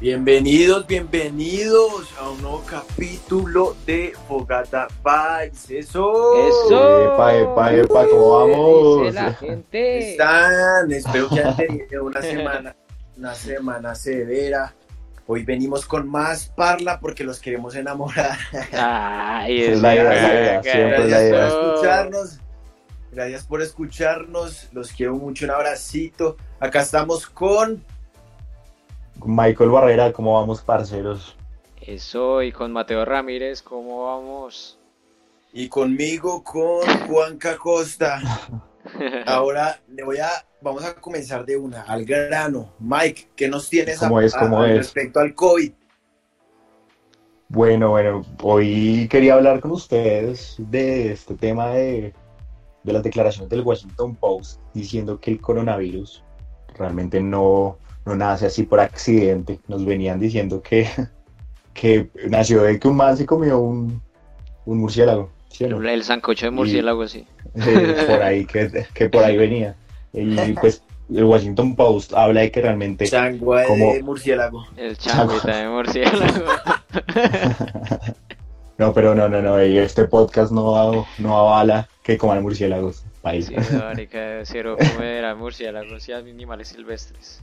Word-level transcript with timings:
Bienvenidos, 0.00 0.86
bienvenidos 0.86 2.08
a 2.18 2.30
un 2.30 2.40
nuevo 2.40 2.64
capítulo 2.64 3.76
de 3.84 4.14
Fogata 4.26 4.88
Vibes. 5.04 5.70
Eso. 5.70 6.32
Eso. 6.48 7.12
Epa, 7.12 7.34
epa, 7.36 7.74
epa, 7.74 8.06
¿cómo 8.08 8.30
vamos? 8.38 9.02
Dice 9.02 9.12
la 9.12 9.34
gente. 9.34 10.12
Están, 10.12 10.90
espero 10.90 11.28
que 11.28 11.40
hayan 11.40 11.56
tenido 11.58 12.04
una 12.06 12.22
semana, 12.22 12.76
una 13.18 13.34
semana 13.34 13.94
severa. 13.94 14.74
Hoy 15.26 15.44
venimos 15.44 15.84
con 15.84 16.08
más 16.08 16.46
parla 16.48 16.98
porque 16.98 17.22
los 17.22 17.38
queremos 17.38 17.76
enamorar. 17.76 18.38
Ay, 18.72 19.64
Es 19.64 19.82
la 19.82 19.94
idea, 19.96 20.04
la 20.04 20.60
idea, 20.62 20.62
Gracias 20.62 21.30
por 21.30 21.44
escucharnos. 21.44 22.40
Gracias 23.12 23.44
por 23.44 23.60
escucharnos. 23.60 24.68
Los 24.72 24.92
quiero 24.92 25.16
mucho. 25.16 25.44
Un 25.44 25.50
abracito. 25.50 26.38
Acá 26.58 26.80
estamos 26.80 27.26
con. 27.26 27.84
Michael 29.24 29.70
Barrera, 29.70 30.12
¿cómo 30.12 30.34
vamos, 30.34 30.62
parceros? 30.62 31.36
Eso, 31.80 32.42
y 32.42 32.52
con 32.52 32.72
Mateo 32.72 33.04
Ramírez, 33.04 33.62
¿cómo 33.62 34.04
vamos? 34.04 34.78
Y 35.52 35.68
conmigo 35.68 36.44
con 36.44 36.86
Juanca 37.08 37.56
Costa. 37.56 38.20
Ahora 39.26 39.80
le 39.88 40.04
voy 40.04 40.18
a, 40.18 40.28
vamos 40.60 40.84
a 40.84 40.94
comenzar 40.94 41.44
de 41.44 41.56
una, 41.56 41.82
al 41.82 42.04
grano. 42.04 42.72
Mike, 42.78 43.30
¿qué 43.34 43.48
nos 43.48 43.68
tienes 43.68 43.98
¿Cómo 43.98 44.20
es? 44.20 44.34
¿Cómo 44.34 44.62
al 44.62 44.70
es? 44.70 44.76
respecto 44.78 45.20
al 45.20 45.34
COVID? 45.34 45.72
Bueno, 47.48 47.90
bueno, 47.90 48.24
hoy 48.42 49.08
quería 49.08 49.34
hablar 49.34 49.60
con 49.60 49.72
ustedes 49.72 50.54
de 50.58 51.12
este 51.12 51.34
tema 51.34 51.70
de, 51.70 52.14
de 52.84 52.92
las 52.92 53.02
declaraciones 53.02 53.50
del 53.50 53.62
Washington 53.62 54.14
Post 54.14 54.60
diciendo 54.72 55.18
que 55.18 55.32
el 55.32 55.40
coronavirus 55.40 56.22
realmente 56.74 57.20
no, 57.20 57.76
no 58.06 58.16
nace 58.16 58.46
así 58.46 58.64
por 58.64 58.80
accidente. 58.80 59.60
Nos 59.68 59.84
venían 59.84 60.20
diciendo 60.20 60.62
que, 60.62 60.88
que 61.74 62.10
nació 62.28 62.62
de 62.62 62.78
que 62.78 62.88
un 62.88 62.96
man 62.96 63.16
se 63.16 63.26
comió 63.26 63.58
un, 63.58 64.00
un 64.66 64.78
murciélago. 64.78 65.30
¿sí 65.48 65.64
no? 65.64 65.82
El, 65.82 66.04
sancocho 66.04 66.46
de 66.46 66.50
murciélago, 66.50 67.06
sí. 67.08 67.26
Eh, 67.54 68.04
por 68.06 68.22
ahí, 68.22 68.44
que, 68.44 68.86
que 68.94 69.08
por 69.08 69.24
ahí 69.24 69.36
venía. 69.36 69.74
Y 70.12 70.52
pues 70.52 70.82
el 71.12 71.24
Washington 71.24 71.74
Post 71.74 72.12
habla 72.14 72.42
de 72.42 72.50
que 72.50 72.62
realmente 72.62 73.06
Changua 73.06 73.62
de 73.62 73.66
¿Cómo? 73.66 73.94
murciélago. 74.02 74.66
El 74.76 74.96
changuita 74.96 75.56
de 75.56 75.68
murciélago. 75.68 76.44
No, 78.78 78.94
pero 78.94 79.14
no, 79.14 79.28
no, 79.28 79.42
no, 79.42 79.58
este 79.58 80.06
podcast 80.06 80.50
no, 80.52 81.06
no 81.18 81.36
avala 81.36 81.86
que 82.02 82.16
coman 82.16 82.40
murciélagos. 82.40 83.04
País. 83.20 83.44
Sí, 83.44 83.54
marica, 83.76 84.40
cero 84.44 84.78
comer 84.78 85.26
a 85.26 85.34
murciélagos 85.34 86.08
y 86.08 86.14
animales 86.14 86.68
silvestres. 86.68 87.42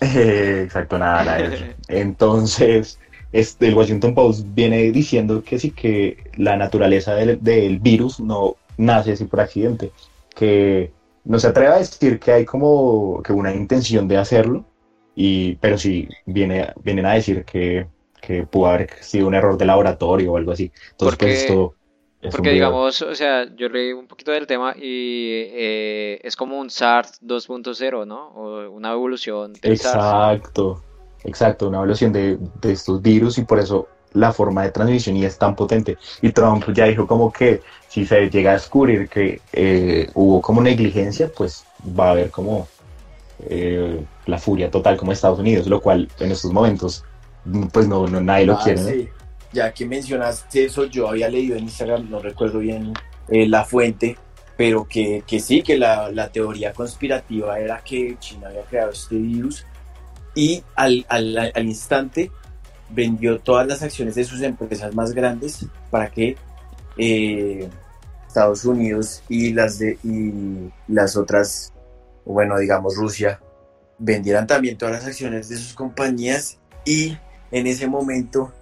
Eh, 0.00 0.62
Exacto, 0.64 0.98
nada, 0.98 1.24
nada 1.24 1.38
de 1.38 1.54
eso. 1.54 1.64
Entonces, 1.88 2.98
este, 3.32 3.68
el 3.68 3.74
Washington 3.74 4.14
Post 4.14 4.46
viene 4.54 4.90
diciendo 4.92 5.42
que 5.42 5.58
sí, 5.58 5.70
que 5.70 6.16
la 6.36 6.56
naturaleza 6.56 7.14
del, 7.14 7.42
del 7.42 7.78
virus 7.78 8.20
no 8.20 8.56
nace 8.76 9.12
así 9.12 9.24
por 9.24 9.40
accidente, 9.40 9.92
que 10.34 10.90
no 11.24 11.38
se 11.38 11.48
atreve 11.48 11.68
a 11.74 11.78
decir 11.78 12.18
que 12.18 12.32
hay 12.32 12.44
como 12.44 13.22
que 13.22 13.32
una 13.32 13.52
intención 13.54 14.08
de 14.08 14.16
hacerlo, 14.16 14.64
y, 15.14 15.56
pero 15.56 15.76
sí 15.76 16.08
viene, 16.24 16.68
vienen 16.82 17.04
a 17.06 17.12
decir 17.14 17.44
que, 17.44 17.86
que 18.22 18.44
pudo 18.44 18.68
haber 18.68 18.90
sido 19.00 19.26
un 19.26 19.34
error 19.34 19.58
de 19.58 19.66
laboratorio 19.66 20.32
o 20.32 20.36
algo 20.36 20.52
así. 20.52 20.72
Entonces, 20.92 20.96
Porque- 20.98 21.26
pues 21.26 21.38
esto 21.42 21.74
es 22.22 22.30
Porque 22.30 22.50
digamos, 22.50 23.00
o 23.02 23.14
sea, 23.14 23.46
yo 23.56 23.68
leí 23.68 23.92
un 23.92 24.06
poquito 24.06 24.30
del 24.32 24.46
tema 24.46 24.74
y 24.76 25.30
eh, 25.52 26.20
es 26.22 26.36
como 26.36 26.58
un 26.58 26.68
SARS 26.70 27.20
2.0, 27.22 28.06
¿no? 28.06 28.28
O 28.28 28.70
una 28.70 28.92
evolución 28.92 29.54
del 29.54 29.76
SARS. 29.78 30.04
Exacto, 30.04 30.82
exacto, 31.24 31.68
una 31.68 31.78
evolución 31.78 32.12
de, 32.12 32.38
de 32.60 32.72
estos 32.72 33.00
virus 33.00 33.38
y 33.38 33.44
por 33.44 33.58
eso 33.58 33.88
la 34.12 34.32
forma 34.32 34.64
de 34.64 34.70
transmisión 34.72 35.16
y 35.16 35.24
es 35.24 35.38
tan 35.38 35.54
potente. 35.54 35.96
Y 36.20 36.32
Trump 36.32 36.64
ya 36.74 36.86
dijo 36.86 37.06
como 37.06 37.32
que 37.32 37.62
si 37.88 38.04
se 38.04 38.28
llega 38.28 38.50
a 38.50 38.54
descubrir 38.54 39.08
que 39.08 39.40
eh, 39.52 40.10
hubo 40.14 40.42
como 40.42 40.60
negligencia, 40.60 41.30
pues 41.34 41.64
va 41.98 42.08
a 42.08 42.10
haber 42.10 42.30
como 42.30 42.68
eh, 43.48 44.04
la 44.26 44.38
furia 44.38 44.70
total 44.70 44.96
como 44.96 45.12
Estados 45.12 45.38
Unidos, 45.38 45.66
lo 45.68 45.80
cual 45.80 46.08
en 46.18 46.32
estos 46.32 46.52
momentos 46.52 47.04
pues 47.72 47.88
no, 47.88 48.06
no 48.06 48.20
nadie 48.20 48.46
lo 48.46 48.54
Ah, 48.54 48.60
quiere, 48.62 48.80
¿no? 48.82 49.19
Ya 49.52 49.72
que 49.72 49.86
mencionaste 49.86 50.64
eso, 50.64 50.84
yo 50.84 51.08
había 51.08 51.28
leído 51.28 51.56
en 51.56 51.64
Instagram, 51.64 52.08
no 52.08 52.20
recuerdo 52.20 52.60
bien 52.60 52.92
eh, 53.28 53.48
la 53.48 53.64
fuente, 53.64 54.16
pero 54.56 54.86
que, 54.86 55.24
que 55.26 55.40
sí, 55.40 55.62
que 55.62 55.78
la, 55.78 56.10
la 56.10 56.30
teoría 56.30 56.72
conspirativa 56.72 57.58
era 57.58 57.82
que 57.82 58.16
China 58.18 58.48
había 58.48 58.62
creado 58.62 58.90
este 58.90 59.16
virus 59.16 59.66
y 60.34 60.62
al, 60.76 61.04
al, 61.08 61.52
al 61.54 61.66
instante 61.66 62.30
vendió 62.90 63.40
todas 63.40 63.66
las 63.66 63.82
acciones 63.82 64.14
de 64.14 64.24
sus 64.24 64.42
empresas 64.42 64.94
más 64.94 65.12
grandes 65.12 65.66
para 65.90 66.10
que 66.10 66.36
eh, 66.96 67.68
Estados 68.26 68.64
Unidos 68.64 69.22
y 69.28 69.52
las, 69.52 69.78
de, 69.78 69.98
y 70.04 70.70
las 70.92 71.16
otras, 71.16 71.72
bueno, 72.24 72.58
digamos 72.58 72.96
Rusia, 72.96 73.40
vendieran 73.98 74.46
también 74.46 74.78
todas 74.78 74.94
las 74.94 75.06
acciones 75.06 75.48
de 75.48 75.56
sus 75.56 75.74
compañías 75.74 76.58
y 76.84 77.16
en 77.50 77.66
ese 77.66 77.86
momento 77.86 78.52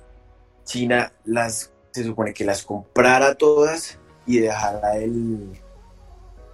China 0.68 1.12
las 1.24 1.72
se 1.92 2.04
supone 2.04 2.34
que 2.34 2.44
las 2.44 2.62
comprara 2.62 3.34
todas 3.34 3.98
y 4.26 4.38
dejara 4.38 4.98
el, 4.98 5.48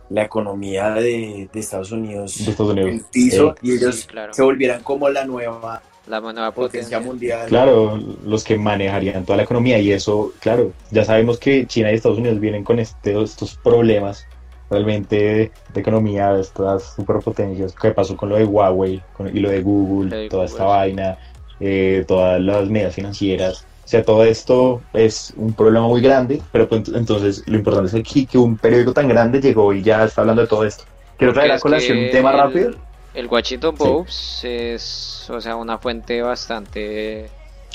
la 0.08 0.22
economía 0.22 0.90
de, 0.90 1.48
de 1.52 1.60
Estados 1.60 1.90
Unidos 1.90 2.36
De 2.44 2.50
Estados 2.52 2.72
Unidos. 2.72 2.88
en 2.90 2.94
el 2.98 3.04
piso 3.10 3.50
Eh, 3.50 3.54
y 3.62 3.72
ellos 3.72 3.96
Sí, 3.96 4.06
claro. 4.06 4.32
se 4.32 4.42
volvieran 4.42 4.82
como 4.82 5.08
la 5.08 5.24
nueva 5.24 5.82
La 6.06 6.20
nueva 6.20 6.52
potencia 6.52 6.98
potencia. 6.98 7.00
mundial. 7.00 7.48
Claro, 7.48 7.96
los 8.24 8.44
que 8.44 8.56
manejarían 8.56 9.24
toda 9.24 9.38
la 9.38 9.42
economía 9.42 9.78
y 9.80 9.90
eso, 9.92 10.32
claro, 10.40 10.72
ya 10.92 11.04
sabemos 11.04 11.38
que 11.38 11.66
China 11.66 11.90
y 11.90 11.96
Estados 11.96 12.18
Unidos 12.18 12.38
vienen 12.38 12.62
con 12.62 12.78
este- 12.78 13.20
estos 13.20 13.56
problemas 13.56 14.24
realmente 14.70 15.16
de, 15.16 15.52
de 15.74 15.80
economía, 15.80 16.38
estas 16.38 16.94
superpotencias, 16.94 17.74
¿qué 17.74 17.90
pasó 17.90 18.16
con 18.16 18.28
lo 18.28 18.36
de 18.36 18.44
Huawei 18.44 19.02
con- 19.16 19.34
y 19.36 19.40
lo 19.40 19.50
de 19.50 19.60
Google, 19.62 20.16
de 20.16 20.28
toda 20.28 20.44
Google, 20.44 20.52
esta 20.52 20.64
vaina, 20.64 21.18
eh, 21.60 22.04
todas 22.06 22.40
las 22.40 22.68
medidas 22.70 22.94
financieras? 22.94 23.66
O 23.84 23.86
sea, 23.86 24.02
todo 24.02 24.24
esto 24.24 24.80
es 24.94 25.32
un 25.36 25.52
problema 25.52 25.86
muy 25.86 26.00
grande, 26.00 26.40
pero 26.50 26.66
pues, 26.68 26.88
entonces 26.94 27.42
lo 27.46 27.56
importante 27.58 27.88
es 27.88 27.94
aquí 27.94 28.26
que 28.26 28.38
un 28.38 28.56
periódico 28.56 28.92
tan 28.94 29.08
grande 29.08 29.40
llegó 29.40 29.72
y 29.74 29.82
ya 29.82 30.04
está 30.04 30.22
hablando 30.22 30.42
de 30.42 30.48
todo 30.48 30.64
esto. 30.64 30.84
Quiero 31.18 31.34
traer 31.34 31.52
a 31.52 31.58
colación 31.58 31.98
un 31.98 32.10
tema 32.10 32.30
el- 32.32 32.36
rápido. 32.38 32.70
El 33.14 33.28
Sí. 33.44 33.58
Post 33.58 34.44
es, 34.44 35.30
o 35.30 35.40
sea, 35.40 35.54
una 35.54 35.78
fuente 35.78 36.20
bastante 36.22 37.28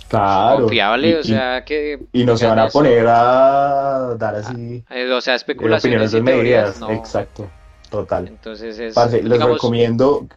Claro. 0.10 0.62
confiable, 0.64 1.10
y- 1.12 1.14
o 1.14 1.24
sea, 1.24 1.64
que 1.64 2.00
y 2.12 2.26
no 2.26 2.36
se 2.36 2.48
van 2.48 2.60
a 2.60 2.66
eso. 2.66 2.74
poner 2.80 3.06
a 3.08 4.16
dar 4.18 4.36
así 4.36 4.84
eh, 4.90 5.10
o 5.12 5.22
sea, 5.22 5.36
especulaciones 5.36 6.14
opiniones 6.14 6.14
y 6.14 6.26
teorías, 6.26 6.66
desmedidas. 6.74 6.80
no. 6.80 6.92
Exacto, 6.92 7.50
total. 7.90 8.28
Entonces 8.28 8.80
es, 8.80 8.96
Parce, 8.96 9.22
les 9.22 9.40
recomiendo. 9.42 10.28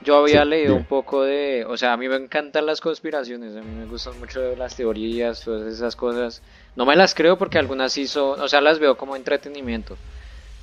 Yo 0.00 0.16
había 0.18 0.44
Sí, 0.44 0.44
leído 0.44 0.76
un 0.76 0.84
poco 0.86 1.22
de, 1.24 1.64
o 1.66 1.76
sea, 1.76 1.92
a 1.94 1.96
mí 1.96 2.08
me 2.08 2.16
encantan 2.16 2.66
las 2.66 2.80
conspiraciones, 2.80 3.56
a 3.56 3.62
mí 3.62 3.72
me 3.72 3.86
gustan 3.86 4.18
mucho 4.18 4.54
las 4.54 4.76
teorías, 4.76 5.42
todas 5.42 5.72
esas 5.72 5.96
cosas. 5.96 6.42
No 6.76 6.84
me 6.86 6.96
las 6.96 7.14
creo 7.14 7.38
porque 7.38 7.58
algunas 7.58 7.92
sí 7.94 8.06
son, 8.06 8.40
o 8.40 8.48
sea, 8.48 8.60
las 8.60 8.78
veo 8.78 8.96
como 8.96 9.16
entretenimiento. 9.16 9.98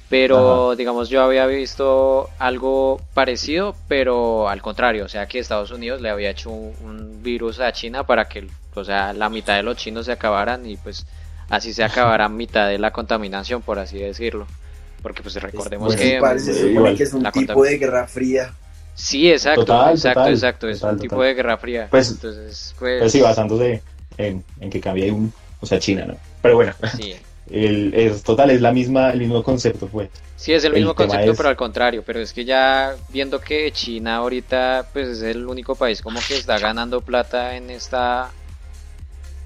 Pero, 0.09 0.75
digamos, 0.75 1.09
yo 1.09 1.23
había 1.23 1.47
visto 1.47 2.35
algo 2.37 3.07
parecido, 3.13 3.75
pero 3.87 4.49
al 4.49 4.61
contrario, 4.61 5.05
o 5.05 5.09
sea, 5.09 5.27
que 5.27 5.39
Estados 5.39 5.71
Unidos 5.71 6.01
le 6.01 6.09
había 6.09 6.29
hecho 6.29 6.51
un, 6.51 6.75
un 6.81 7.23
virus 7.23 7.59
a 7.59 7.71
China 7.73 8.05
para 8.05 8.27
que, 8.27 8.47
o 8.75 8.83
sea, 8.83 9.13
la 9.13 9.29
mitad 9.29 9.55
de 9.57 9.63
los 9.63 9.77
chinos 9.77 10.05
se 10.05 10.11
acabaran 10.13 10.65
y 10.67 10.77
pues 10.77 11.07
así 11.49 11.73
se 11.73 11.83
acabara 11.83 12.29
mitad 12.29 12.67
de 12.69 12.77
la 12.79 12.91
contaminación, 12.91 13.63
por 13.63 13.79
así 13.79 13.99
decirlo. 13.99 14.47
Porque 15.01 15.23
pues 15.23 15.35
recordemos 15.41 15.95
Sí, 15.97 15.97
que... 15.97 16.17
parece, 16.17 16.53
se 16.53 16.61
supone 16.61 16.95
que 16.95 17.03
es 17.03 17.13
un 17.13 17.29
tipo 17.31 17.63
de 17.63 17.77
guerra 17.77 18.07
fría. 18.07 18.53
Sí, 18.95 19.29
exacto, 19.31 19.65
Total, 19.65 19.91
exacto, 19.93 20.19
total, 20.21 20.33
exacto. 20.33 20.69
Es 20.69 20.79
total, 20.79 20.95
un 20.95 21.01
tipo 21.01 21.23
de 21.23 21.33
guerra 21.33 21.57
fría. 21.57 21.87
Pues- 21.89 22.11
Entonces, 22.11 22.75
pues, 22.77 22.99
Pues 22.99 23.11
sí, 23.11 23.21
basándose 23.21 23.81
en, 24.17 24.43
en 24.59 24.69
que 24.69 24.79
cambia 24.79 25.11
un. 25.13 25.33
O 25.59 25.65
sea, 25.65 25.79
China, 25.79 26.05
¿no? 26.05 26.15
Pero 26.41 26.55
bueno, 26.55 26.73
sí. 26.97 27.15
el, 27.49 27.93
es 27.93 28.21
total, 28.23 28.51
es 28.51 28.61
la 28.61 28.71
misma, 28.71 29.09
el 29.11 29.19
mismo 29.19 29.41
concepto, 29.43 29.87
pues. 29.87 30.09
Sí, 30.35 30.53
es 30.53 30.63
el 30.65 30.73
mismo 30.73 30.93
concepto, 30.93 31.31
es- 31.31 31.37
pero 31.37 31.49
al 31.49 31.55
contrario. 31.55 32.03
Pero 32.05 32.19
es 32.19 32.33
que 32.33 32.43
ya 32.45 32.95
viendo 33.09 33.39
que 33.39 33.71
China 33.71 34.17
ahorita, 34.17 34.87
pues 34.93 35.07
es 35.07 35.21
el 35.23 35.45
único 35.47 35.75
país 35.75 36.01
como 36.01 36.19
que 36.27 36.35
está 36.35 36.59
ganando 36.59 37.01
plata 37.01 37.55
en 37.55 37.69
esta, 37.69 38.29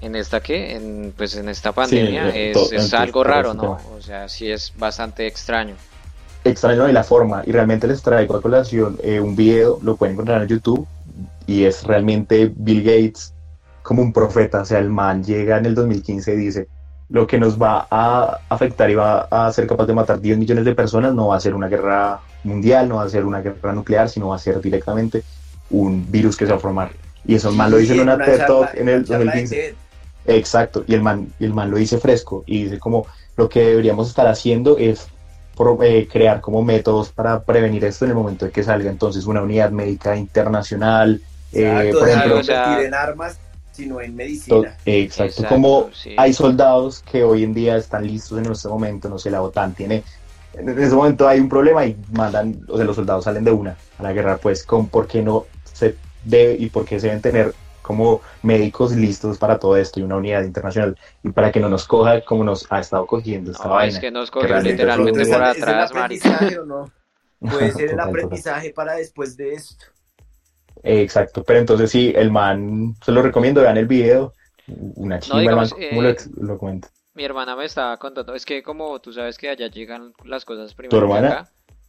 en 0.00 0.16
esta 0.16 0.40
qué, 0.40 0.74
en, 0.74 1.12
pues 1.16 1.36
en 1.36 1.48
esta 1.48 1.72
pandemia, 1.72 2.30
eh, 2.36 2.50
es, 2.50 2.72
es 2.72 2.94
algo 2.94 3.24
raro, 3.24 3.54
¿no? 3.54 3.80
O 3.96 4.00
sea, 4.02 4.28
sí 4.28 4.50
es 4.50 4.72
bastante 4.76 5.26
extraño. 5.26 5.76
Extraño 6.44 6.84
de 6.84 6.92
la 6.92 7.04
forma, 7.04 7.42
y 7.46 7.52
realmente 7.52 7.86
les 7.86 8.02
traigo 8.02 8.36
a 8.36 8.42
colación 8.42 8.96
eh, 9.02 9.20
un 9.20 9.36
video, 9.36 9.78
lo 9.82 9.96
pueden 9.96 10.14
encontrar 10.14 10.42
en 10.42 10.48
YouTube, 10.48 10.86
y 11.46 11.64
es 11.64 11.84
realmente 11.84 12.52
Bill 12.54 12.82
Gates 12.82 13.34
como 13.82 14.02
un 14.02 14.12
profeta. 14.12 14.60
O 14.60 14.64
sea, 14.64 14.78
el 14.78 14.90
man 14.90 15.24
llega 15.24 15.58
en 15.58 15.66
el 15.66 15.74
2015 15.74 16.34
y 16.34 16.36
dice: 16.36 16.68
Lo 17.08 17.26
que 17.26 17.38
nos 17.38 17.60
va 17.60 17.86
a 17.90 18.38
afectar 18.48 18.90
y 18.90 18.94
va 18.94 19.22
a 19.30 19.50
ser 19.52 19.66
capaz 19.66 19.86
de 19.86 19.94
matar 19.94 20.20
10 20.20 20.38
millones 20.38 20.64
de 20.64 20.74
personas 20.74 21.14
no 21.14 21.28
va 21.28 21.36
a 21.36 21.40
ser 21.40 21.54
una 21.54 21.68
guerra 21.68 22.20
mundial, 22.44 22.88
no 22.88 22.96
va 22.96 23.04
a 23.04 23.08
ser 23.08 23.24
una 23.24 23.40
guerra 23.40 23.72
nuclear, 23.72 24.08
sino 24.08 24.28
va 24.28 24.36
a 24.36 24.38
ser 24.38 24.60
directamente 24.60 25.22
un 25.70 26.10
virus 26.10 26.36
que 26.36 26.46
se 26.46 26.52
va 26.52 26.58
a 26.58 26.60
formar 26.60 26.90
Y 27.26 27.34
eso 27.34 27.50
el 27.50 27.56
man 27.56 27.70
lo 27.70 27.76
dice 27.78 27.94
en 27.94 28.00
una 28.00 28.18
TED 28.18 28.46
Talk 28.46 28.74
en 28.74 28.88
el 28.88 29.04
2015. 29.04 29.74
Exacto, 30.26 30.84
y 30.86 30.94
el 30.94 31.02
man, 31.02 31.32
y 31.38 31.46
el 31.46 31.54
man 31.54 31.70
lo 31.70 31.78
dice 31.78 31.96
fresco 31.96 32.44
y 32.46 32.64
dice 32.64 32.78
como 32.78 33.06
lo 33.38 33.48
que 33.48 33.60
deberíamos 33.60 34.08
estar 34.08 34.26
haciendo 34.26 34.76
es 34.76 35.08
eh, 35.82 36.08
crear 36.10 36.40
como 36.40 36.62
métodos 36.62 37.10
para 37.10 37.42
prevenir 37.42 37.84
esto 37.84 38.04
en 38.04 38.12
el 38.12 38.16
momento 38.16 38.46
de 38.46 38.50
que 38.50 38.62
salga 38.62 38.90
entonces 38.90 39.26
una 39.26 39.42
unidad 39.42 39.70
médica 39.70 40.16
internacional, 40.16 41.20
eh, 41.52 41.92
por 41.92 42.08
ejemplo, 42.08 42.42
no 42.42 42.80
en 42.80 42.94
armas, 42.94 43.38
sino 43.72 44.00
en 44.00 44.14
medicina. 44.14 44.76
Exacto, 44.84 45.44
como 45.48 45.90
hay 46.16 46.32
soldados 46.32 47.02
que 47.10 47.24
hoy 47.24 47.44
en 47.44 47.54
día 47.54 47.76
están 47.76 48.06
listos 48.06 48.38
en 48.38 48.50
este 48.50 48.68
momento, 48.68 49.08
no 49.08 49.18
sé, 49.18 49.30
la 49.30 49.42
OTAN 49.42 49.74
tiene, 49.74 50.02
en 50.54 50.68
ese 50.78 50.94
momento 50.94 51.28
hay 51.28 51.40
un 51.40 51.48
problema 51.48 51.84
y 51.86 51.96
mandan, 52.12 52.60
o 52.68 52.76
sea, 52.76 52.84
los 52.84 52.96
soldados 52.96 53.24
salen 53.24 53.44
de 53.44 53.52
una 53.52 53.76
a 53.98 54.02
la 54.02 54.12
guerra, 54.12 54.36
pues, 54.38 54.64
con 54.64 54.88
por 54.88 55.06
qué 55.06 55.22
no 55.22 55.46
se 55.72 55.96
debe 56.24 56.56
y 56.58 56.68
por 56.70 56.84
qué 56.84 56.98
se 56.98 57.06
deben 57.06 57.22
tener 57.22 57.54
como 57.82 58.20
médicos 58.42 58.92
listos 58.92 59.38
para 59.38 59.58
todo 59.58 59.76
esto 59.76 60.00
y 60.00 60.02
una 60.02 60.16
unidad 60.16 60.42
internacional 60.42 60.98
y 61.22 61.30
para 61.30 61.50
que 61.50 61.60
no 61.60 61.68
nos 61.68 61.86
coja 61.86 62.24
como 62.24 62.44
nos 62.44 62.70
ha 62.70 62.80
estado 62.80 63.06
cogiendo 63.06 63.52
esta 63.52 63.68
no, 63.68 63.80
es 63.80 63.98
que 63.98 64.10
nos 64.10 64.30
cogió 64.30 64.60
literalmente 64.60 65.26
por 65.26 65.42
atrás, 65.42 65.90
¿Es 66.10 66.66
no? 66.66 66.90
Puede 67.40 67.72
ser 67.72 67.90
el 67.92 68.00
aprendizaje 68.00 68.70
para 68.70 68.94
después 68.94 69.36
de 69.36 69.54
esto. 69.54 69.86
exacto, 70.82 71.44
pero 71.44 71.60
entonces 71.60 71.90
sí, 71.90 72.12
el 72.16 72.30
man, 72.32 72.96
se 73.04 73.12
lo 73.12 73.22
recomiendo, 73.22 73.62
vean 73.62 73.76
el 73.76 73.86
video, 73.86 74.32
una 74.66 75.20
chica, 75.20 75.36
no, 75.36 75.68
¿cómo 75.68 76.02
lo, 76.02 76.14
lo 76.40 76.58
cuento? 76.58 76.88
Mi 77.14 77.24
hermana 77.24 77.56
me 77.56 77.64
estaba 77.64 77.96
contando, 77.96 78.34
es 78.34 78.44
que 78.44 78.62
como 78.62 79.00
tú 79.00 79.12
sabes 79.12 79.38
que 79.38 79.48
allá 79.48 79.68
llegan 79.68 80.12
las 80.24 80.44
cosas 80.44 80.74
primero. 80.74 80.90
¿Tu 80.90 81.04
hermana? 81.04 81.48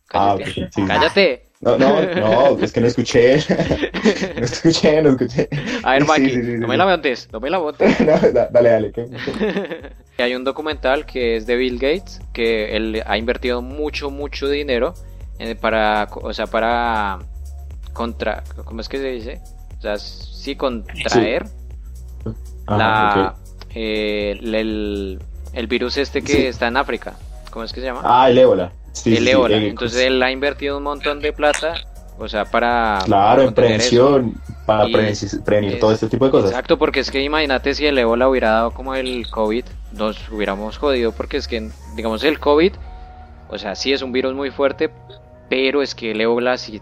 Cállate. 0.10 0.70
Ah, 0.76 0.84
Cállate. 0.88 1.50
No, 1.62 1.78
no, 1.78 2.02
no, 2.02 2.58
es 2.64 2.72
que 2.72 2.82
no 2.82 2.88
escuché. 2.88 3.40
No 4.38 4.46
escuché, 4.46 5.02
no 5.02 5.10
escuché. 5.10 5.50
A 5.84 5.92
ver, 5.92 6.06
Maki, 6.06 6.38
no 6.38 6.68
me 6.68 6.78
la 6.78 6.86
montes, 6.86 7.28
no 7.34 7.40
me 7.42 7.50
la 7.50 7.60
montes. 7.60 8.00
no, 8.00 8.18
dale, 8.32 8.70
dale. 8.70 8.94
Hay 10.18 10.36
un 10.36 10.46
documental 10.46 11.06
que 11.06 11.36
es 11.36 11.46
de 11.46 11.58
Bill 11.58 11.78
Gates, 11.78 12.22
que 12.32 12.78
él 12.78 13.04
ha 13.06 13.18
invertido 13.18 13.62
mucho, 13.62 14.10
mucho 14.10 14.48
dinero 14.48 14.94
para, 15.60 16.08
o 16.12 16.34
sea, 16.34 16.48
para 16.48 17.20
contra, 17.92 18.44
¿cómo 18.64 18.80
es 18.80 18.88
que 18.88 18.98
se 18.98 19.12
dice? 19.12 19.42
O 19.78 19.82
sea, 19.82 19.98
sí, 19.98 20.56
contraer 20.56 21.46
la, 22.68 23.36
eh, 23.76 24.38
el, 24.42 25.20
el, 25.54 25.68
virus 25.68 25.98
este 25.98 26.22
que 26.22 26.48
está 26.48 26.68
en 26.68 26.78
África. 26.78 27.16
¿Cómo 27.52 27.66
es 27.66 27.74
que 27.74 27.82
se 27.82 27.88
llama? 27.88 28.02
Ah, 28.06 28.30
el 28.30 28.38
ébola 28.38 28.72
el 29.06 29.28
ébola. 29.28 29.58
Entonces 29.58 30.02
él 30.02 30.22
ha 30.22 30.32
invertido 30.32 30.78
un 30.78 30.84
montón 30.84 31.20
de 31.20 31.34
plata, 31.34 31.76
o 32.18 32.28
sea, 32.28 32.46
para... 32.46 33.00
Claro, 33.06 33.44
en 33.44 33.54
prevención, 33.54 34.34
para 34.66 34.86
prevenir, 34.86 35.80
todo 35.80 35.92
este 35.92 36.08
tipo 36.08 36.26
de 36.26 36.32
cosas. 36.32 36.52
Exacto, 36.52 36.78
porque 36.78 37.00
es 37.00 37.10
que 37.10 37.22
imagínate 37.22 37.74
si 37.74 37.86
el 37.86 37.98
ébola 37.98 38.28
hubiera 38.30 38.52
dado 38.52 38.72
como 38.72 38.96
el 38.96 39.30
COVID, 39.30 39.64
nos 39.94 40.30
hubiéramos 40.30 40.78
jodido, 40.78 41.12
porque 41.12 41.38
es 41.38 41.48
que, 41.48 41.70
digamos, 41.96 42.24
el 42.24 42.40
COVID, 42.40 42.74
o 43.50 43.58
sea, 43.58 43.76
sí 43.76 43.94
es 43.94 44.02
un 44.02 44.12
virus 44.12 44.36
muy 44.36 44.52
fuerte, 44.52 44.90
pero 45.50 45.82
es 45.82 45.96
que 45.96 46.12
el 46.12 46.22
ébola 46.22 46.58
sí 46.58 46.82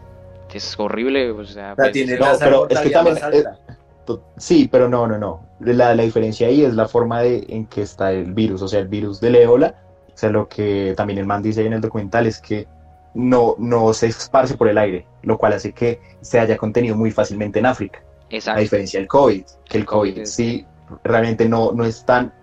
es 0.54 0.80
horrible, 0.80 1.32
o 1.32 1.46
sea... 1.46 1.76
Pues, 1.76 1.96
no, 2.20 2.26
pero 2.40 2.70
es 2.70 2.80
que 2.80 2.90
también... 2.90 3.18
sí, 4.38 4.68
pero 4.72 4.90
no, 4.90 5.06
no, 5.08 5.18
no. 5.18 5.46
La, 5.60 5.94
la 5.94 6.04
diferencia 6.04 6.48
ahí 6.48 6.64
es 6.64 6.74
la 6.74 6.88
forma 6.88 7.22
de, 7.22 7.46
en 7.50 7.68
que 7.68 7.84
está 7.84 8.12
el 8.12 8.34
virus, 8.34 8.62
o 8.62 8.68
sea, 8.68 8.80
el 8.80 8.88
virus 8.88 9.20
del 9.20 9.36
ébola 9.36 9.76
o 10.18 10.20
sea, 10.20 10.32
lo 10.32 10.50
que 10.50 10.96
también 10.98 11.20
el 11.20 11.28
man 11.28 11.44
dice 11.44 11.64
en 11.64 11.74
el 11.74 11.80
documental 11.80 12.26
es 12.26 12.40
que 12.40 12.68
no, 13.14 13.54
no 13.60 13.94
se 13.94 14.08
esparce 14.08 14.58
por 14.58 14.68
el 14.68 14.80
aire, 14.80 15.06
lo 15.22 15.38
cual 15.38 15.54
hace 15.54 15.74
que 15.74 16.02
se 16.22 16.40
haya 16.40 16.58
contenido 16.58 16.96
muy 16.96 17.12
fácilmente 17.12 17.60
en 17.60 17.68
África. 17.68 18.02
Exacto. 18.32 18.58
A 18.58 18.62
diferencia 18.62 19.00
del 19.00 19.08
COVID, 19.08 19.44
que 19.70 19.78
el 19.78 19.86
COVID, 19.86 20.26
sí 20.26 20.66
realmente 21.04 21.48
no, 21.48 21.72
no 21.72 21.86
es 21.86 22.04
tan... 22.04 22.34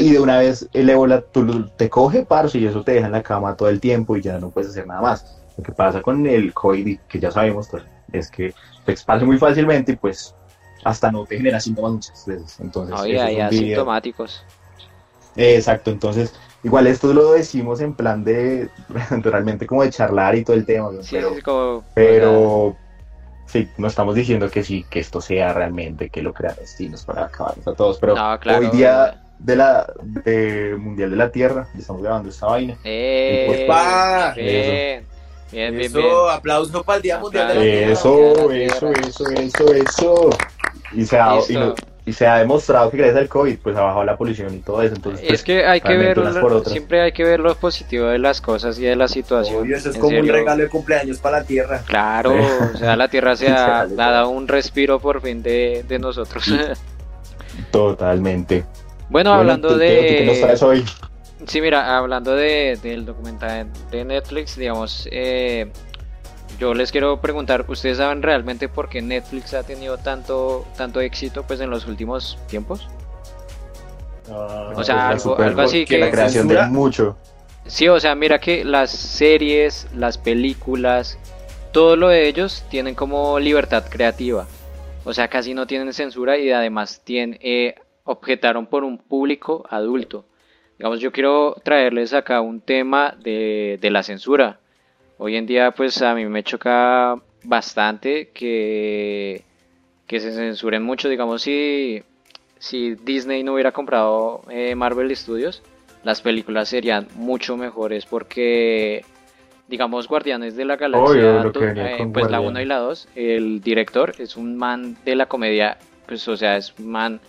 Y 0.00 0.12
de 0.12 0.20
una 0.20 0.38
vez 0.38 0.70
el 0.72 0.88
ébola 0.88 1.20
tú 1.20 1.68
te 1.76 1.90
coge, 1.90 2.24
parso, 2.24 2.56
y 2.56 2.66
eso 2.66 2.82
te 2.82 2.92
deja 2.92 3.06
en 3.08 3.12
la 3.12 3.22
cama 3.22 3.54
todo 3.54 3.68
el 3.68 3.78
tiempo 3.78 4.16
y 4.16 4.22
ya 4.22 4.38
no 4.38 4.48
puedes 4.48 4.70
hacer 4.70 4.86
nada 4.86 5.02
más. 5.02 5.38
Lo 5.58 5.62
que 5.62 5.72
pasa 5.72 6.00
con 6.00 6.26
el 6.26 6.54
COVID, 6.54 7.00
que 7.00 7.20
ya 7.20 7.30
sabemos, 7.30 7.68
pues, 7.70 7.82
es 8.10 8.30
que 8.30 8.54
se 8.86 8.92
esparce 8.92 9.26
muy 9.26 9.36
fácilmente 9.36 9.92
y 9.92 9.96
pues 9.96 10.34
hasta 10.82 11.12
no 11.12 11.26
te 11.26 11.36
genera 11.36 11.60
síntomas 11.60 11.92
muchas 11.92 12.26
veces. 12.26 12.58
Entonces, 12.58 12.98
Oye, 12.98 13.20
hay 13.20 13.38
asintomáticos. 13.38 14.42
Exacto, 15.36 15.90
entonces 15.90 16.32
igual 16.62 16.86
esto 16.86 17.12
lo 17.12 17.32
decimos 17.32 17.80
en 17.80 17.94
plan 17.94 18.24
de 18.24 18.68
realmente 19.10 19.66
como 19.66 19.82
de 19.82 19.90
charlar 19.90 20.34
y 20.34 20.44
todo 20.44 20.56
el 20.56 20.66
tema, 20.66 20.90
pero, 21.94 22.76
sí, 23.46 23.68
no 23.76 23.88
estamos 23.88 24.14
diciendo 24.14 24.50
que 24.50 24.64
sí, 24.64 24.84
que 24.90 25.00
esto 25.00 25.20
sea 25.20 25.52
realmente 25.52 26.10
que 26.10 26.22
lo 26.22 26.32
crean 26.32 26.56
destinos 26.56 27.04
para 27.04 27.26
acabarnos 27.26 27.66
a 27.66 27.74
todos, 27.74 27.98
pero 27.98 28.14
hoy 28.14 28.68
día 28.70 29.22
de 29.38 29.56
la 29.56 29.86
de 30.02 30.76
Mundial 30.78 31.10
de 31.10 31.16
la 31.16 31.30
Tierra, 31.30 31.68
estamos 31.78 32.02
grabando 32.02 32.28
esta 32.28 32.46
vaina. 32.46 32.76
Eh, 32.84 33.44
pues, 33.66 34.34
bien, 34.34 35.06
bien, 35.52 35.76
bien, 35.76 35.80
eso, 35.80 36.28
aplauso 36.28 36.82
para 36.82 36.96
el 36.96 37.02
Día 37.02 37.18
Mundial 37.18 37.48
de 37.48 37.54
la 37.54 37.60
Tierra. 37.60 37.92
Eso, 37.92 38.50
eso, 38.50 38.90
eso, 38.90 39.30
eso, 39.30 39.72
eso. 39.74 40.30
Y 40.92 41.04
se 41.04 41.18
ha, 41.18 41.36
y 41.48 41.56
se 42.12 42.26
ha 42.26 42.38
demostrado 42.38 42.90
que 42.90 42.96
gracias 42.96 43.18
al 43.18 43.28
COVID 43.28 43.58
pues 43.58 43.76
ha 43.76 43.82
bajado 43.82 44.04
la 44.04 44.16
polución 44.16 44.54
y 44.54 44.58
todo 44.58 44.82
eso. 44.82 44.94
Entonces, 44.94 45.30
es 45.30 45.42
que 45.42 45.64
hay 45.64 45.80
que 45.80 45.96
ver, 45.96 46.18
siempre 46.66 47.00
hay 47.00 47.12
que 47.12 47.24
ver 47.24 47.40
lo 47.40 47.54
positivo 47.54 48.06
de 48.06 48.18
las 48.18 48.40
cosas 48.40 48.78
y 48.78 48.84
de 48.84 48.96
la 48.96 49.08
situación. 49.08 49.72
eso 49.72 49.90
es 49.90 49.96
como 49.98 50.18
un 50.18 50.28
regalo 50.28 50.62
de 50.62 50.68
cumpleaños 50.68 51.18
para 51.18 51.40
la 51.40 51.44
Tierra. 51.44 51.82
Claro, 51.86 52.34
o 52.74 52.76
sea, 52.76 52.96
la 52.96 53.08
Tierra 53.08 53.36
se 53.36 53.48
ha 53.50 53.86
dado 53.86 54.30
un 54.30 54.48
respiro 54.48 55.00
por 55.00 55.20
fin 55.20 55.42
de, 55.42 55.84
de 55.86 55.98
nosotros. 55.98 56.52
Totalmente. 57.70 58.64
Bueno, 59.08 59.32
hablando 59.32 59.76
de... 59.76 60.16
¿qué 60.18 60.26
nos 60.26 60.40
traes 60.40 60.62
hoy? 60.62 60.84
Sí, 61.46 61.60
mira, 61.60 61.96
hablando 61.96 62.34
de, 62.34 62.78
del 62.82 63.06
documental 63.06 63.68
de 63.90 64.04
Netflix, 64.04 64.56
digamos, 64.56 65.08
eh, 65.10 65.70
yo 66.58 66.74
les 66.74 66.90
quiero 66.90 67.20
preguntar, 67.20 67.64
¿ustedes 67.68 67.98
saben 67.98 68.22
realmente 68.22 68.68
por 68.68 68.88
qué 68.88 69.02
Netflix 69.02 69.54
ha 69.54 69.62
tenido 69.62 69.98
tanto, 69.98 70.66
tanto 70.76 71.00
éxito 71.00 71.44
pues 71.46 71.60
en 71.60 71.70
los 71.70 71.86
últimos 71.86 72.38
tiempos? 72.48 72.88
Ah, 74.30 74.72
o 74.74 74.84
sea, 74.84 75.10
algo, 75.10 75.36
así 75.60 75.84
que... 75.84 75.98
La 75.98 76.10
creación 76.10 76.48
de 76.48 76.62
mucho. 76.66 77.16
Sí, 77.66 77.88
o 77.88 78.00
sea, 78.00 78.14
mira 78.14 78.38
que 78.38 78.64
las 78.64 78.90
series, 78.90 79.88
las 79.94 80.16
películas, 80.16 81.18
todo 81.72 81.96
lo 81.96 82.08
de 82.08 82.26
ellos 82.28 82.64
tienen 82.70 82.94
como 82.94 83.38
libertad 83.38 83.84
creativa. 83.88 84.46
O 85.04 85.12
sea, 85.12 85.28
casi 85.28 85.54
no 85.54 85.66
tienen 85.66 85.92
censura 85.92 86.38
y 86.38 86.50
además 86.50 87.02
tienen, 87.04 87.38
eh, 87.42 87.74
objetaron 88.04 88.66
por 88.66 88.84
un 88.84 88.98
público 88.98 89.66
adulto. 89.70 90.24
Digamos, 90.78 91.00
yo 91.00 91.12
quiero 91.12 91.56
traerles 91.62 92.14
acá 92.14 92.40
un 92.40 92.60
tema 92.60 93.14
de, 93.22 93.78
de 93.80 93.90
la 93.90 94.02
censura. 94.02 94.60
Hoy 95.18 95.36
en 95.36 95.46
día 95.46 95.72
pues 95.72 96.00
a 96.02 96.14
mí 96.14 96.24
me 96.26 96.44
choca 96.44 97.16
bastante 97.42 98.28
que, 98.28 99.42
que 100.06 100.20
se 100.20 100.32
censuren 100.32 100.82
mucho, 100.82 101.08
digamos 101.08 101.42
si, 101.42 102.02
si 102.58 102.94
Disney 102.94 103.42
no 103.42 103.54
hubiera 103.54 103.72
comprado 103.72 104.42
eh, 104.48 104.74
Marvel 104.76 105.14
Studios, 105.16 105.62
las 106.04 106.20
películas 106.20 106.68
serían 106.68 107.08
mucho 107.16 107.56
mejores 107.56 108.06
porque 108.06 109.04
digamos 109.66 110.06
Guardianes 110.06 110.56
de 110.56 110.64
la 110.64 110.76
Galaxia, 110.76 111.42
eh, 111.42 112.08
pues 112.12 112.30
la 112.30 112.40
1 112.40 112.60
y 112.60 112.64
la 112.64 112.78
2, 112.78 113.08
el 113.16 113.60
director 113.60 114.14
es 114.18 114.36
un 114.36 114.56
man 114.56 114.96
de 115.04 115.16
la 115.16 115.26
comedia, 115.26 115.78
pues 116.06 116.26
o 116.28 116.36
sea, 116.36 116.56
es 116.56 116.72
un 116.78 116.90
man 116.90 117.20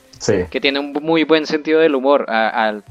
que 0.51 0.61
tiene 0.61 0.79
un 0.79 0.93
muy 1.01 1.23
buen 1.23 1.45
sentido 1.45 1.79
del 1.79 1.95
humor 1.95 2.29
al 2.29 2.83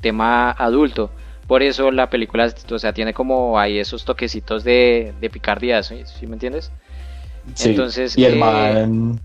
tema 0.00 0.50
adulto. 0.50 1.10
Por 1.46 1.62
eso 1.62 1.90
la 1.90 2.08
película, 2.08 2.52
o 2.70 2.78
sea, 2.78 2.92
tiene 2.92 3.12
como 3.12 3.58
ahí 3.58 3.78
esos 3.78 4.04
toquecitos 4.04 4.64
de, 4.64 5.12
de 5.20 5.30
picardía, 5.30 5.82
¿sí? 5.82 6.04
me 6.26 6.34
entiendes? 6.34 6.70
Sí. 7.54 7.70
Entonces, 7.70 8.16
y 8.16 8.24
el 8.24 8.34
eh, 8.34 8.38
man... 8.38 9.20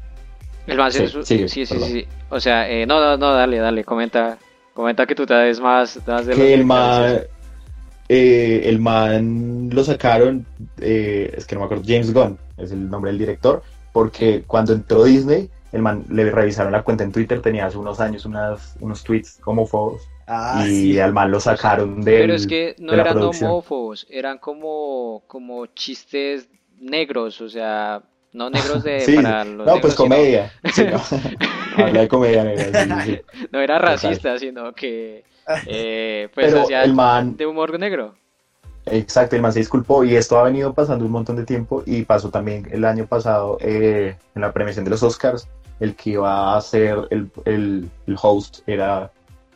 El 0.66 0.78
man 0.78 0.92
sí, 0.92 1.08
sí, 1.24 1.48
sí, 1.48 1.66
sí, 1.66 2.06
O 2.30 2.40
sea, 2.42 2.70
eh, 2.70 2.86
no, 2.86 3.00
no, 3.00 3.16
no, 3.16 3.34
dale, 3.34 3.58
dale, 3.58 3.86
comenta, 3.86 4.38
comenta 4.74 5.06
que 5.06 5.16
tú 5.16 5.26
te 5.26 5.34
des 5.34 5.62
más, 5.62 6.00
más 6.06 6.26
de 6.26 6.36
Que 6.36 6.54
el 6.54 6.66
man, 6.66 7.22
eh, 8.10 8.62
el 8.66 8.80
man 8.80 9.70
lo 9.72 9.84
sacaron, 9.84 10.46
eh, 10.82 11.34
es 11.38 11.46
que 11.46 11.56
no 11.56 11.62
me 11.62 11.66
acuerdo, 11.66 11.84
James 11.88 12.14
Gunn 12.14 12.38
es 12.58 12.72
el 12.72 12.90
nombre 12.90 13.12
del 13.12 13.20
director, 13.20 13.64
porque 13.94 14.44
cuando 14.46 14.74
entró 14.74 15.06
Disney, 15.06 15.50
el 15.72 15.82
man 15.82 16.04
le 16.10 16.30
revisaron 16.32 16.74
la 16.74 16.84
cuenta 16.84 17.06
en 17.06 17.14
Twitter, 17.14 17.42
tenía 17.42 17.68
hace 17.68 17.78
unos 17.78 18.02
años 18.02 18.26
unas, 18.26 18.76
unos 18.82 19.04
tweets 19.04 19.40
homófobos 19.46 20.02
Ah, 20.30 20.66
y 20.68 21.00
al 21.00 21.14
mal 21.14 21.32
lo 21.32 21.40
sacaron 21.40 22.02
de 22.02 22.12
Pero 22.12 22.34
es 22.34 22.46
que 22.46 22.76
no 22.80 22.94
eran 22.94 23.18
homófobos, 23.18 24.06
eran 24.10 24.40
como, 24.40 25.24
como 25.26 25.68
chistes 25.68 26.50
negros, 26.78 27.40
o 27.40 27.48
sea, 27.48 28.04
no 28.34 28.50
negros 28.50 28.84
de 28.84 29.06
para 29.16 29.46
los 29.46 29.66
No, 29.66 29.80
pues 29.80 29.96
comedia. 29.96 30.52
no. 30.92 31.02
Habla 31.84 32.02
de 32.02 32.08
comedia 32.10 32.44
negra. 32.44 33.24
no 33.52 33.62
era 33.62 33.80
racista, 33.80 34.38
sino 34.38 34.74
que 34.74 35.24
eh, 35.66 36.28
pues 36.34 36.54
hacía 36.54 36.84
el 36.84 36.94
man, 36.94 37.38
de 37.38 37.46
humor 37.46 37.80
negro. 37.80 38.16
Exacto, 38.86 39.38
el 39.38 39.42
man 39.42 39.54
se 39.54 39.60
disculpó 39.60 40.04
y 40.04 40.16
esto 40.16 40.38
ha 40.40 40.44
venido 40.44 40.74
pasando 40.74 41.06
un 41.06 41.12
montón 41.12 41.38
de 41.38 41.46
tiempo 41.46 41.84
y 41.86 42.04
pasó 42.04 42.30
también 42.30 42.68
el 42.72 42.84
año 42.84 43.06
pasado 43.06 43.58
eh, 43.62 44.18
en 44.36 44.42
la 44.42 44.52
premiación 44.52 44.84
de 44.84 44.92
los 44.92 45.04
Oscars 45.04 45.48
el 45.80 45.96
que 45.96 46.12
iba 46.12 46.58
a 46.58 46.62
ser 46.62 47.08
el, 47.12 47.30
el, 47.46 47.90
el 48.08 48.18
host 48.22 48.60
era 48.68 49.12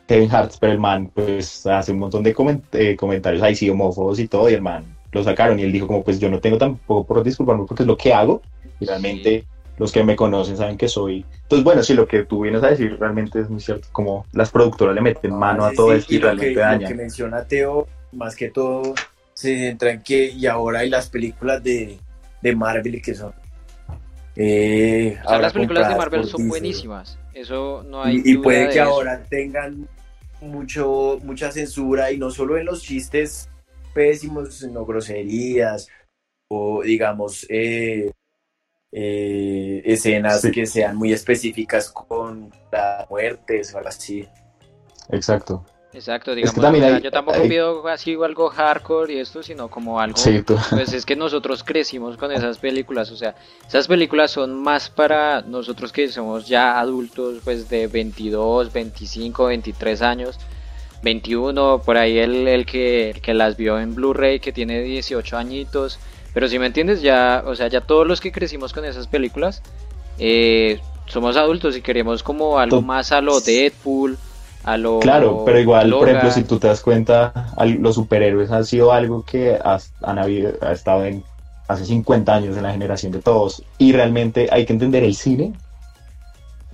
Kevin 0.06 0.30
Hart, 0.30 0.52
pero 0.60 0.72
el 0.72 0.78
man 0.78 1.10
pues 1.14 1.66
hace 1.66 1.92
un 1.92 1.98
montón 1.98 2.22
de 2.22 2.34
eh, 2.72 2.96
comentarios 2.96 3.42
ahí 3.42 3.54
sí 3.54 3.70
homófobos 3.70 4.18
y 4.18 4.28
todo, 4.28 4.50
y 4.50 4.54
el 4.54 4.62
man 4.62 4.84
lo 5.10 5.22
sacaron 5.22 5.58
y 5.58 5.62
él 5.62 5.72
dijo 5.72 5.86
como 5.86 6.02
pues 6.02 6.18
yo 6.18 6.30
no 6.30 6.40
tengo 6.40 6.58
tampoco 6.58 7.06
por 7.06 7.22
disculparme 7.22 7.64
porque 7.66 7.82
es 7.82 7.86
lo 7.86 7.96
que 7.96 8.12
hago, 8.12 8.42
y 8.80 8.86
realmente 8.86 9.44
los 9.78 9.90
que 9.90 10.04
me 10.04 10.16
conocen 10.16 10.56
saben 10.56 10.76
que 10.76 10.88
soy. 10.88 11.24
Entonces 11.42 11.64
bueno, 11.64 11.82
sí, 11.82 11.94
lo 11.94 12.06
que 12.06 12.24
tú 12.24 12.42
vienes 12.42 12.62
a 12.62 12.68
decir 12.68 12.96
realmente 12.98 13.40
es 13.40 13.48
muy 13.48 13.60
cierto, 13.60 13.88
como 13.92 14.26
las 14.32 14.50
productoras 14.50 14.94
le 14.94 15.00
meten 15.00 15.34
mano 15.34 15.64
a 15.64 15.72
todo 15.72 15.92
esto 15.92 16.14
y, 16.14 16.18
realmente 16.18 16.60
dañan. 16.60 16.82
Lo 16.82 16.88
que 16.88 16.94
menciona 16.94 17.44
Teo, 17.44 17.86
más 18.12 18.36
que 18.36 18.50
todo, 18.50 18.94
se 19.32 19.56
centra 19.56 19.92
en 19.92 20.02
que 20.02 20.30
y 20.30 20.46
ahora 20.46 20.80
hay 20.80 20.90
las 20.90 21.08
películas 21.08 21.62
de, 21.62 21.98
de 22.42 22.56
Marvel 22.56 23.00
que 23.00 23.14
son 23.14 23.32
eh, 24.36 25.18
las 25.24 25.52
películas 25.52 25.88
de 25.88 25.96
Marvel 25.96 26.24
son 26.24 26.48
buenísimas. 26.48 27.18
Eso 27.34 27.82
no 27.86 28.02
hay. 28.02 28.22
Y, 28.24 28.38
puede 28.38 28.70
que 28.70 28.80
ahora 28.80 29.22
tengan 29.24 29.88
mucho, 30.40 31.18
mucha 31.22 31.52
censura 31.52 32.10
y 32.10 32.18
no 32.18 32.30
solo 32.30 32.56
en 32.56 32.66
los 32.66 32.82
chistes 32.82 33.48
pésimos, 33.94 34.54
sino 34.54 34.84
groserías 34.84 35.88
o 36.48 36.82
digamos 36.82 37.46
eh, 37.48 38.10
eh, 38.90 39.82
escenas 39.84 40.42
que 40.52 40.66
sean 40.66 40.96
muy 40.96 41.12
específicas 41.12 41.90
con 41.90 42.50
la 42.70 43.06
muerte 43.08 43.62
o 43.72 43.76
algo 43.78 43.88
así. 43.88 44.26
Exacto. 45.10 45.64
Exacto, 45.94 46.34
digamos, 46.34 47.02
yo 47.02 47.10
tampoco 47.10 47.42
pido 47.42 47.86
así 47.86 48.14
algo 48.14 48.48
hardcore 48.48 49.12
y 49.12 49.18
esto, 49.18 49.42
sino 49.42 49.68
como 49.68 50.00
algo, 50.00 50.16
pues 50.70 50.92
es 50.94 51.04
que 51.04 51.16
nosotros 51.16 51.62
crecimos 51.62 52.16
con 52.16 52.32
esas 52.32 52.56
películas, 52.56 53.10
o 53.10 53.16
sea, 53.16 53.34
esas 53.68 53.88
películas 53.88 54.30
son 54.30 54.62
más 54.62 54.88
para 54.88 55.42
nosotros 55.42 55.92
que 55.92 56.08
somos 56.08 56.48
ya 56.48 56.80
adultos, 56.80 57.40
pues 57.44 57.68
de 57.68 57.88
22, 57.88 58.72
25, 58.72 59.44
23 59.44 60.00
años, 60.00 60.38
21, 61.02 61.82
por 61.84 61.98
ahí 61.98 62.16
el, 62.16 62.48
el, 62.48 62.64
que, 62.64 63.10
el 63.10 63.20
que 63.20 63.34
las 63.34 63.58
vio 63.58 63.78
en 63.78 63.94
Blu-ray, 63.94 64.40
que 64.40 64.52
tiene 64.52 64.80
18 64.80 65.36
añitos, 65.36 65.98
pero 66.32 66.48
si 66.48 66.58
me 66.58 66.66
entiendes, 66.66 67.02
ya, 67.02 67.44
o 67.46 67.54
sea, 67.54 67.68
ya 67.68 67.82
todos 67.82 68.06
los 68.06 68.22
que 68.22 68.32
crecimos 68.32 68.72
con 68.72 68.86
esas 68.86 69.08
películas, 69.08 69.62
eh, 70.18 70.80
somos 71.04 71.36
adultos 71.36 71.76
y 71.76 71.82
queremos 71.82 72.22
como 72.22 72.58
algo 72.58 72.80
más 72.80 73.12
a 73.12 73.20
lo 73.20 73.40
Deadpool, 73.40 74.16
Claro, 75.00 75.42
pero 75.44 75.58
igual, 75.58 75.90
por 75.90 76.08
ejemplo, 76.08 76.30
si 76.30 76.44
tú 76.44 76.58
te 76.58 76.68
das 76.68 76.80
cuenta, 76.80 77.52
los 77.78 77.96
superhéroes 77.96 78.50
han 78.50 78.64
sido 78.64 78.92
algo 78.92 79.24
que 79.24 79.58
han 80.02 80.18
habido, 80.18 80.52
ha 80.60 80.72
estado 80.72 81.04
en 81.04 81.24
hace 81.68 81.84
50 81.84 82.34
años 82.34 82.56
en 82.56 82.62
la 82.62 82.72
generación 82.72 83.12
de 83.12 83.20
todos 83.20 83.62
y 83.78 83.92
realmente 83.92 84.48
hay 84.50 84.66
que 84.66 84.72
entender 84.72 85.04
el 85.04 85.14
cine, 85.14 85.52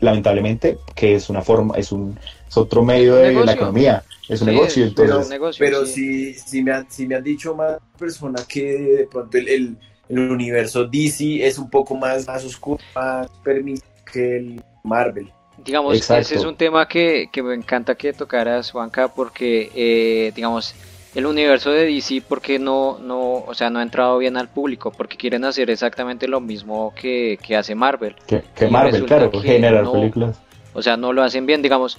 lamentablemente, 0.00 0.78
que 0.95 1.14
es 1.14 1.30
una 1.30 1.42
forma, 1.42 1.76
es 1.76 1.92
un 1.92 2.18
otro 2.54 2.83
medio 2.83 3.16
de 3.16 3.33
la 3.33 3.52
economía, 3.52 4.02
es 4.28 4.40
un 4.40 4.49
negocio. 4.49 4.85
Entonces, 4.85 5.38
pero, 5.59 5.87
si, 5.87 6.35
si, 6.35 6.62
me 6.62 6.73
han, 6.73 6.90
si 6.90 7.07
me 7.07 7.16
han 7.16 7.25
dicho 7.25 7.54
más 7.54 7.78
personas 7.99 8.45
que 8.47 8.64
de 8.64 9.07
pronto 9.07 9.38
el, 9.38 9.49
el, 9.49 9.76
el, 10.09 10.18
universo 10.18 10.85
DC 10.85 11.47
es 11.47 11.59
un 11.59 11.71
poco 11.71 11.95
más, 11.95 12.26
más 12.26 12.45
oscuro, 12.45 12.83
más 12.95 13.28
permisivo 13.42 13.87
que 14.11 14.37
el 14.37 14.62
Marvel. 14.83 15.30
Digamos, 15.64 16.10
ese 16.10 16.36
es 16.36 16.44
un 16.44 16.56
tema 16.56 16.86
que, 16.86 17.28
me 17.42 17.54
encanta 17.54 17.94
que 17.94 18.12
tocaras, 18.12 18.70
Juanca, 18.70 19.08
porque, 19.08 19.70
eh, 19.74 20.32
digamos, 20.34 20.74
el 21.14 21.26
universo 21.26 21.72
de 21.72 21.86
DC, 21.86 22.22
porque 22.28 22.58
no, 22.58 22.98
no, 23.00 23.44
o 23.46 23.54
sea, 23.54 23.68
no 23.68 23.80
ha 23.80 23.82
entrado 23.82 24.18
bien 24.18 24.36
al 24.36 24.48
público, 24.48 24.92
porque 24.92 25.16
quieren 25.16 25.44
hacer 25.44 25.68
exactamente 25.70 26.28
lo 26.28 26.40
mismo 26.40 26.92
que, 26.94 27.38
hace 27.56 27.74
Marvel. 27.74 28.14
Que, 28.26 28.68
Marvel, 28.68 29.04
claro, 29.04 29.30
generar 29.40 29.90
películas. 29.90 30.40
O 30.74 30.82
sea, 30.82 30.96
no 30.96 31.12
lo 31.12 31.22
hacen 31.22 31.44
bien, 31.44 31.60
digamos, 31.60 31.98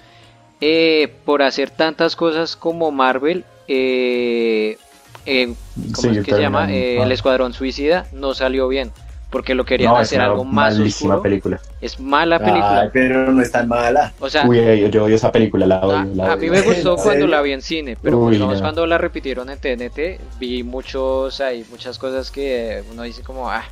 eh, 0.61 1.13
por 1.25 1.41
hacer 1.41 1.69
tantas 1.69 2.15
cosas 2.15 2.55
como 2.55 2.91
Marvel, 2.91 3.43
eh, 3.67 4.77
eh 5.25 5.53
¿cómo 5.93 6.11
es 6.11 6.25
que 6.25 6.31
se 6.31 6.41
llama? 6.41 6.71
el 6.71 7.11
Escuadrón 7.11 7.53
Suicida 7.53 8.07
no 8.13 8.33
salió 8.33 8.67
bien 8.69 8.91
porque 9.29 9.53
lo 9.53 9.63
querían 9.63 9.95
hacer 9.95 10.21
algo 10.21 10.43
más 10.43 10.77
oscuro. 10.79 11.21
película. 11.21 11.59
Es 11.81 12.00
mala 12.00 12.39
película. 12.39 12.89
pero 12.91 13.31
no 13.31 13.41
es 13.41 13.51
tan 13.51 13.67
mala. 13.67 14.13
O 14.19 14.29
sea, 14.29 14.45
Uy, 14.45 14.89
yo, 14.89 15.03
odio 15.03 15.15
esa 15.15 15.31
película, 15.31 15.65
la 15.65 15.79
odio. 15.81 16.24
A, 16.24 16.36
mí 16.36 16.50
me 16.50 16.62
gustó 16.62 16.95
cuando 17.03 17.27
la 17.27 17.41
vi 17.41 17.53
en 17.53 17.62
cine, 17.62 17.98
pero 18.01 18.19
cuando 18.59 18.86
la 18.86 18.98
repitieron 18.98 19.50
en 19.50 19.59
TNT, 19.59 20.39
vi 20.39 20.63
muchos, 20.63 21.39
hay 21.41 21.65
muchas 21.69 22.00
cosas 22.00 22.31
que 22.31 22.83
uno 22.91 23.03
dice 23.03 23.21
como, 23.21 23.50
ah, 23.50 23.63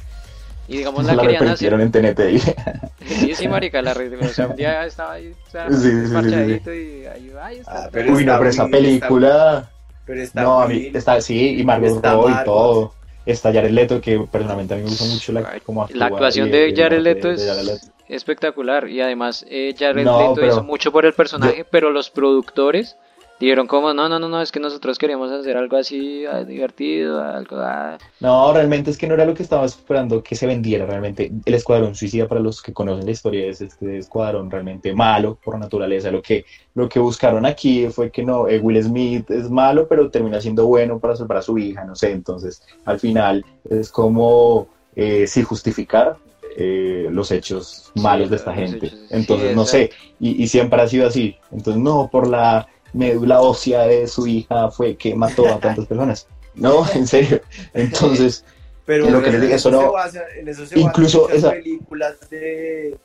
y 0.67 0.77
digamos 0.77 1.05
la, 1.05 1.15
la 1.15 1.21
querían 1.23 1.47
hacer. 1.47 1.73
en 1.73 1.91
TNT. 1.91 2.19
sí, 3.05 3.35
sí, 3.35 3.47
marica, 3.47 3.81
la 3.81 3.93
repitieron. 3.93 4.27
O 4.27 4.33
sea, 4.33 4.47
un 4.47 4.55
día 4.55 4.85
estaba 4.85 5.13
ahí, 5.13 5.33
o 5.47 5.51
sea, 5.51 5.71
sí, 5.71 5.87
marchadito 6.11 6.73
y 6.73 7.05
ahí, 7.05 7.33
ay, 7.41 7.57
está. 7.59 7.85
Ah, 7.85 7.89
pero 7.91 8.13
Uy, 8.13 8.25
no, 8.25 8.37
pero 8.37 8.49
esa 8.49 8.67
película... 8.67 9.69
pero 10.05 10.21
está 10.21 10.43
no, 10.43 10.61
a 10.61 10.67
mí, 10.67 10.91
está, 10.93 11.19
sí, 11.21 11.57
y 11.59 11.63
Margot 11.63 12.03
Robbie 12.03 12.35
y 12.41 12.45
todo 12.45 12.96
está 13.31 13.53
Jared 13.53 13.71
Leto, 13.71 14.01
que 14.01 14.19
personalmente 14.19 14.73
a 14.73 14.77
mí 14.77 14.83
me 14.83 14.89
gusta 14.89 15.05
mucho 15.05 15.31
la, 15.31 15.59
como 15.59 15.87
La 15.93 16.07
actuación 16.07 16.51
de, 16.51 16.73
Jared 16.75 17.01
Leto 17.01 17.31
es 17.31 17.91
espectacular 18.07 18.87
y 18.87 19.01
además 19.01 19.45
eh, 19.49 19.75
Jared 19.77 20.05
Leto 20.05 20.45
hizo 20.45 20.63
mucho 20.63 20.91
por 20.91 21.05
el 21.05 21.13
personaje, 21.13 21.65
pero 21.69 21.91
los 21.91 22.09
productores 22.09 22.97
dijeron 23.39 23.67
como, 23.67 23.93
no, 23.93 24.09
no, 24.09 24.19
no, 24.19 24.29
no, 24.29 24.41
es 24.41 24.51
que 24.51 24.59
nosotros 24.59 24.97
queríamos 24.97 25.31
hacer 25.31 25.57
algo 25.57 25.77
así 25.77 26.25
ah, 26.25 26.43
divertido, 26.43 27.21
algo... 27.21 27.57
Ah". 27.59 27.97
No, 28.19 28.51
realmente 28.53 28.89
es 28.91 28.97
que 28.97 29.07
no 29.07 29.13
era 29.13 29.25
lo 29.25 29.33
que 29.33 29.43
estaba 29.43 29.65
esperando 29.65 30.23
que 30.23 30.35
se 30.35 30.47
vendiera 30.47 30.85
realmente. 30.85 31.31
El 31.45 31.53
Escuadrón 31.53 31.95
Suicida, 31.95 32.27
para 32.27 32.41
los 32.41 32.61
que 32.61 32.73
conocen 32.73 33.05
la 33.05 33.11
historia, 33.11 33.45
es 33.45 33.61
este 33.61 33.97
escuadrón 33.97 34.49
realmente 34.49 34.93
malo 34.93 35.37
por 35.43 35.59
naturaleza. 35.59 36.11
Lo 36.11 36.21
que, 36.21 36.45
lo 36.73 36.89
que 36.89 36.99
buscaron 36.99 37.45
aquí 37.45 37.87
fue 37.87 38.11
que 38.11 38.23
no, 38.23 38.47
eh, 38.47 38.59
Will 38.59 38.81
Smith 38.83 39.29
es 39.29 39.49
malo, 39.49 39.87
pero 39.87 40.09
termina 40.09 40.41
siendo 40.41 40.65
bueno 40.65 40.99
para 40.99 41.15
salvar 41.15 41.39
a 41.39 41.41
su 41.41 41.57
hija, 41.57 41.83
no 41.83 41.95
sé. 41.95 42.11
Entonces, 42.11 42.63
al 42.85 42.99
final 42.99 43.45
es 43.69 43.91
como, 43.91 44.67
eh, 44.95 45.27
sí, 45.27 45.43
justificar 45.43 46.17
eh, 46.59 47.07
los 47.11 47.29
hechos 47.31 47.91
malos 47.93 48.31
de 48.31 48.37
esta 48.37 48.51
gente. 48.51 48.91
Entonces, 49.11 49.55
no 49.55 49.63
sé, 49.63 49.91
y, 50.19 50.41
y, 50.43 50.47
siempre 50.47 50.81
ha 50.81 50.87
sido 50.87 51.07
así. 51.07 51.35
Entonces, 51.51 51.79
no, 51.79 52.09
por 52.11 52.27
la 52.27 52.67
médula 52.93 53.41
ósea 53.41 53.81
de 53.83 54.07
su 54.07 54.27
hija 54.27 54.71
fue 54.71 54.95
que 54.95 55.15
mató 55.15 55.47
a 55.47 55.59
tantas 55.59 55.85
personas. 55.87 56.27
No, 56.55 56.85
en 56.93 57.07
serio. 57.07 57.41
Entonces, 57.73 58.43
pero 58.87 59.09
lo 59.09 59.21
que 59.21 59.31
les 59.31 59.41
digo, 59.41 59.53
eso 59.53 59.69
no. 59.69 59.93
en 60.37 60.47
eso 60.47 60.65
se 60.65 60.79
incluso 60.79 61.29
esas 61.29 61.53
películas 61.53 62.15
de, 62.29 62.97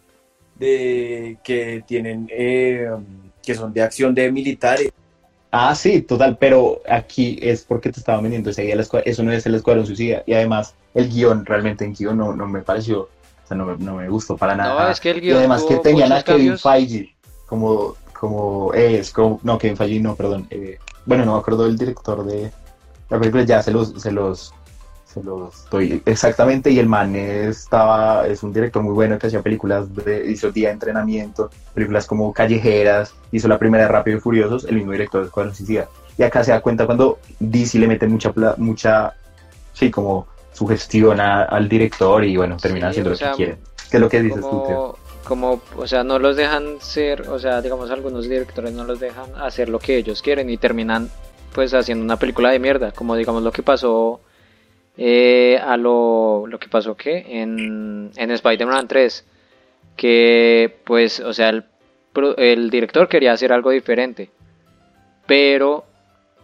de 0.55 1.39
que 1.43 1.83
tienen 1.87 2.29
eh, 2.31 2.89
que 3.43 3.55
son 3.55 3.73
de 3.73 3.83
acción 3.83 4.15
de 4.15 4.31
militares. 4.31 4.93
Ah, 5.51 5.75
sí, 5.75 6.01
total, 6.01 6.39
pero 6.39 6.81
aquí 6.89 7.39
es 7.43 7.63
porque 7.63 7.91
te 7.91 7.99
estaba 7.99 8.23
vendiendo 8.23 8.51
ese 8.51 8.63
día, 8.63 8.77
eso 9.05 9.23
no 9.23 9.33
es 9.33 9.45
el 9.45 9.57
Escuadrón 9.57 9.85
Suicida, 9.85 10.23
y 10.25 10.33
además 10.33 10.75
el 10.95 11.11
guion, 11.11 11.45
realmente 11.45 11.85
en 11.85 11.95
guion 11.95 12.17
no, 12.17 12.35
no 12.35 12.47
me 12.47 12.63
pareció, 12.63 13.01
o 13.03 13.47
sea, 13.47 13.57
no 13.57 13.67
me, 13.67 13.77
no 13.77 13.97
me 13.97 14.09
gustó 14.09 14.37
para 14.37 14.55
nada. 14.55 14.85
No, 14.85 14.91
es 14.91 15.01
que 15.01 15.11
el 15.11 15.21
guion 15.21 15.35
y 15.35 15.39
además 15.41 15.65
que 15.65 15.77
tenían 15.77 16.13
a 16.13 16.23
Kevin 16.23 16.57
Feige 16.57 17.15
como 17.47 17.97
como 18.23 18.73
es, 18.73 19.11
como, 19.11 19.41
no, 19.43 19.59
Kevin 19.59 19.77
Feige, 19.77 19.99
no, 19.99 20.15
perdón. 20.15 20.47
Eh, 20.49 20.79
bueno, 21.05 21.25
no 21.25 21.33
me 21.33 21.41
acuerdo 21.41 21.65
del 21.65 21.77
director 21.77 22.25
de 22.25 22.53
la 23.11 23.19
película, 23.19 23.43
ya 23.43 23.61
se 23.61 23.73
los, 23.73 24.01
se 24.01 24.13
los, 24.13 24.55
se 25.05 25.25
los 25.25 25.69
doy 25.69 26.01
exactamente. 26.07 26.71
Y 26.71 26.79
el 26.79 26.89
man 26.89 27.17
estaba, 27.17 28.29
es 28.29 28.45
un 28.45 28.53
director 28.53 28.81
muy 28.81 28.95
bueno 28.95 29.19
que 29.19 29.27
hacía 29.27 29.43
películas, 29.43 29.93
de, 29.93 30.31
hizo 30.31 30.53
Día 30.53 30.69
de 30.69 30.75
Entrenamiento, 30.75 31.51
películas 31.75 32.07
como 32.07 32.33
Callejeras, 32.33 33.13
hizo 33.33 33.49
la 33.49 33.59
primera 33.59 33.83
de 33.83 33.89
Rápido 33.89 34.19
y 34.19 34.21
Furiosos, 34.21 34.67
el 34.67 34.77
mismo 34.77 34.93
director 34.93 35.23
de 35.23 35.27
Escuadrón 35.27 35.57
Suicida. 35.57 35.89
Y 36.17 36.23
acá 36.23 36.45
se 36.45 36.53
da 36.53 36.61
cuenta 36.61 36.87
cuando 36.87 37.19
DC 37.41 37.77
le 37.81 37.89
mete 37.89 38.07
mucha, 38.07 38.33
mucha, 38.57 39.15
sí, 39.73 39.91
como 39.91 40.29
sugestión 40.53 41.19
al 41.19 41.69
director 41.69 42.25
y 42.25 42.37
bueno, 42.37 42.57
termina 42.57 42.91
haciendo 42.91 43.11
lo 43.11 43.19
que 43.19 43.31
quiere. 43.35 43.59
¿Qué 43.91 43.97
es 43.97 44.01
lo 44.01 44.09
que 44.09 44.23
dices 44.23 44.43
tú, 44.43 44.63
tío? 44.65 45.02
Como, 45.25 45.63
o 45.77 45.87
sea, 45.87 46.05
no 46.05 46.19
los 46.19 46.37
dejan 46.37 46.81
ser, 46.81 47.29
o 47.29 47.39
sea, 47.39 47.63
digamos, 47.63 47.91
algunos 47.91 48.29
directores 48.29 48.73
no 48.73 48.85
los 48.85 49.01
dejan 49.01 49.31
hacer 49.37 49.69
lo 49.69 49.79
que 49.79 49.97
ellos 49.97 50.23
quieren 50.23 50.51
y 50.51 50.57
terminan 50.57 51.11
pues 51.55 51.75
haciendo 51.75 52.05
una 52.05 52.19
película 52.19 52.51
de 52.51 52.59
mierda, 52.59 52.93
como 52.93 53.15
digamos 53.17 53.43
lo 53.43 53.53
que 53.53 53.63
pasó 53.63 54.21
eh, 54.97 55.59
a 55.63 55.77
lo, 55.77 56.47
lo 56.47 56.59
que 56.59 56.69
pasó 56.69 56.97
que 56.97 57.41
en, 57.41 58.11
en 58.17 58.31
Spider-Man 58.31 58.89
3, 58.89 59.25
que 59.97 60.79
pues, 60.85 61.21
o 61.21 61.33
sea, 61.33 61.51
el, 61.51 61.65
el 62.37 62.71
director 62.71 63.09
quería 63.09 63.33
hacer 63.33 63.53
algo 63.53 63.71
diferente, 63.71 64.31
pero 65.27 65.85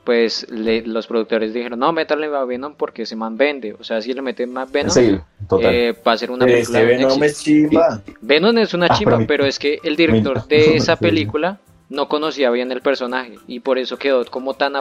pues 0.09 0.47
los 0.49 1.07
productores 1.07 1.53
dijeron, 1.53 1.81
no, 1.81 1.93
métale 1.93 2.35
a 2.35 2.45
Venom 2.45 2.75
porque 2.75 3.03
ese 3.03 3.15
man 3.15 3.37
vende. 3.37 3.75
O 3.75 3.85
sea, 3.85 4.00
si 4.00 4.15
le 4.15 4.23
meten 4.23 4.50
más 4.50 4.73
Venom, 4.73 5.21
eh, 5.61 5.95
va 6.07 6.12
a 6.12 6.17
ser 6.17 6.31
una 6.31 6.47
película. 6.47 6.81
Venom 6.81 7.23
es 7.25 7.43
chimba. 7.43 8.03
Venom 8.23 8.57
es 8.57 8.73
una 8.73 8.87
ah, 8.87 8.97
chimba, 8.97 9.19
pero, 9.29 9.45
es 9.45 9.59
que 9.59 9.81
el 9.83 9.97
director 9.97 10.49
de 10.49 10.77
esa 10.77 10.97
película 10.97 11.61
no 11.91 12.09
conocía 12.09 12.50
bien 12.50 12.73
el 12.73 12.81
personaje 12.81 13.35
y 13.47 13.61
por 13.61 13.77
eso 13.77 13.99
quedó 13.99 14.25
como 14.25 14.55
tan 14.55 14.77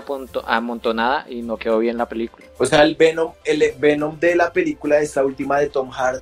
amontonada 0.46 1.26
y 1.30 1.42
no 1.42 1.58
quedó 1.58 1.80
bien 1.80 1.98
la 1.98 2.08
película. 2.08 2.46
O 2.58 2.66
sea, 2.66 2.84
el 2.84 2.96
Venom, 2.96 3.34
el 3.44 3.62
Venom 3.78 4.18
de 4.22 4.34
la 4.34 4.54
película, 4.54 5.02
esta 5.02 5.26
última 5.26 5.60
de 5.60 5.68
Tom 5.68 5.90
Hardy, 5.90 6.22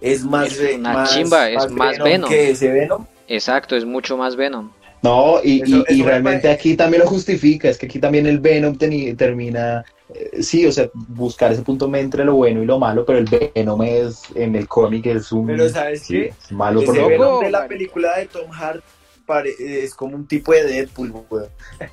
es 0.00 0.24
más, 0.24 0.58
Es 0.58 0.76
una 0.76 0.94
más, 0.94 1.14
chimba, 1.14 1.50
es 1.50 1.70
más 1.70 1.98
Venom. 1.98 2.30
que 2.30 2.48
ese 2.48 2.72
Venom. 2.72 3.04
Exacto, 3.28 3.76
es 3.76 3.84
mucho 3.84 4.16
más 4.16 4.36
Venom. 4.36 4.70
No, 5.06 5.40
y, 5.42 5.62
Eso- 5.62 5.84
y- 5.88 5.94
eso 5.94 6.04
realmente 6.04 6.48
aquí 6.50 6.76
también 6.76 7.02
lo 7.02 7.08
justifica, 7.08 7.68
es 7.68 7.78
que 7.78 7.86
aquí 7.86 7.98
también 7.98 8.26
el 8.26 8.38
Venom 8.40 8.76
termina, 8.76 9.84
eh, 10.14 10.42
sí, 10.42 10.66
o 10.66 10.72
sea, 10.72 10.88
buscar 10.94 11.52
ese 11.52 11.62
punto 11.62 11.92
entre 11.94 12.24
lo 12.24 12.34
bueno 12.34 12.62
y 12.62 12.66
lo 12.66 12.78
malo, 12.78 13.04
pero 13.04 13.18
el 13.18 13.26
Venom 13.54 13.82
es, 13.82 14.22
en 14.34 14.54
el 14.56 14.66
cómic 14.66 15.06
es 15.06 15.30
un... 15.32 15.46
Pero 15.46 15.68
¿sabes 15.68 16.02
sí, 16.02 16.14
qué? 16.14 16.34
malo 16.50 16.80
Ese 16.80 16.86
por 16.86 16.96
lo 16.96 17.08
Venom 17.08 17.40
de 17.44 17.50
la 17.50 17.68
película 17.68 18.16
de 18.18 18.26
Tom 18.26 18.50
Hardy 18.50 18.80
pare- 19.26 19.54
es 19.58 19.94
como 19.94 20.14
un 20.16 20.26
tipo 20.26 20.52
de 20.52 20.64
Deadpool, 20.64 21.12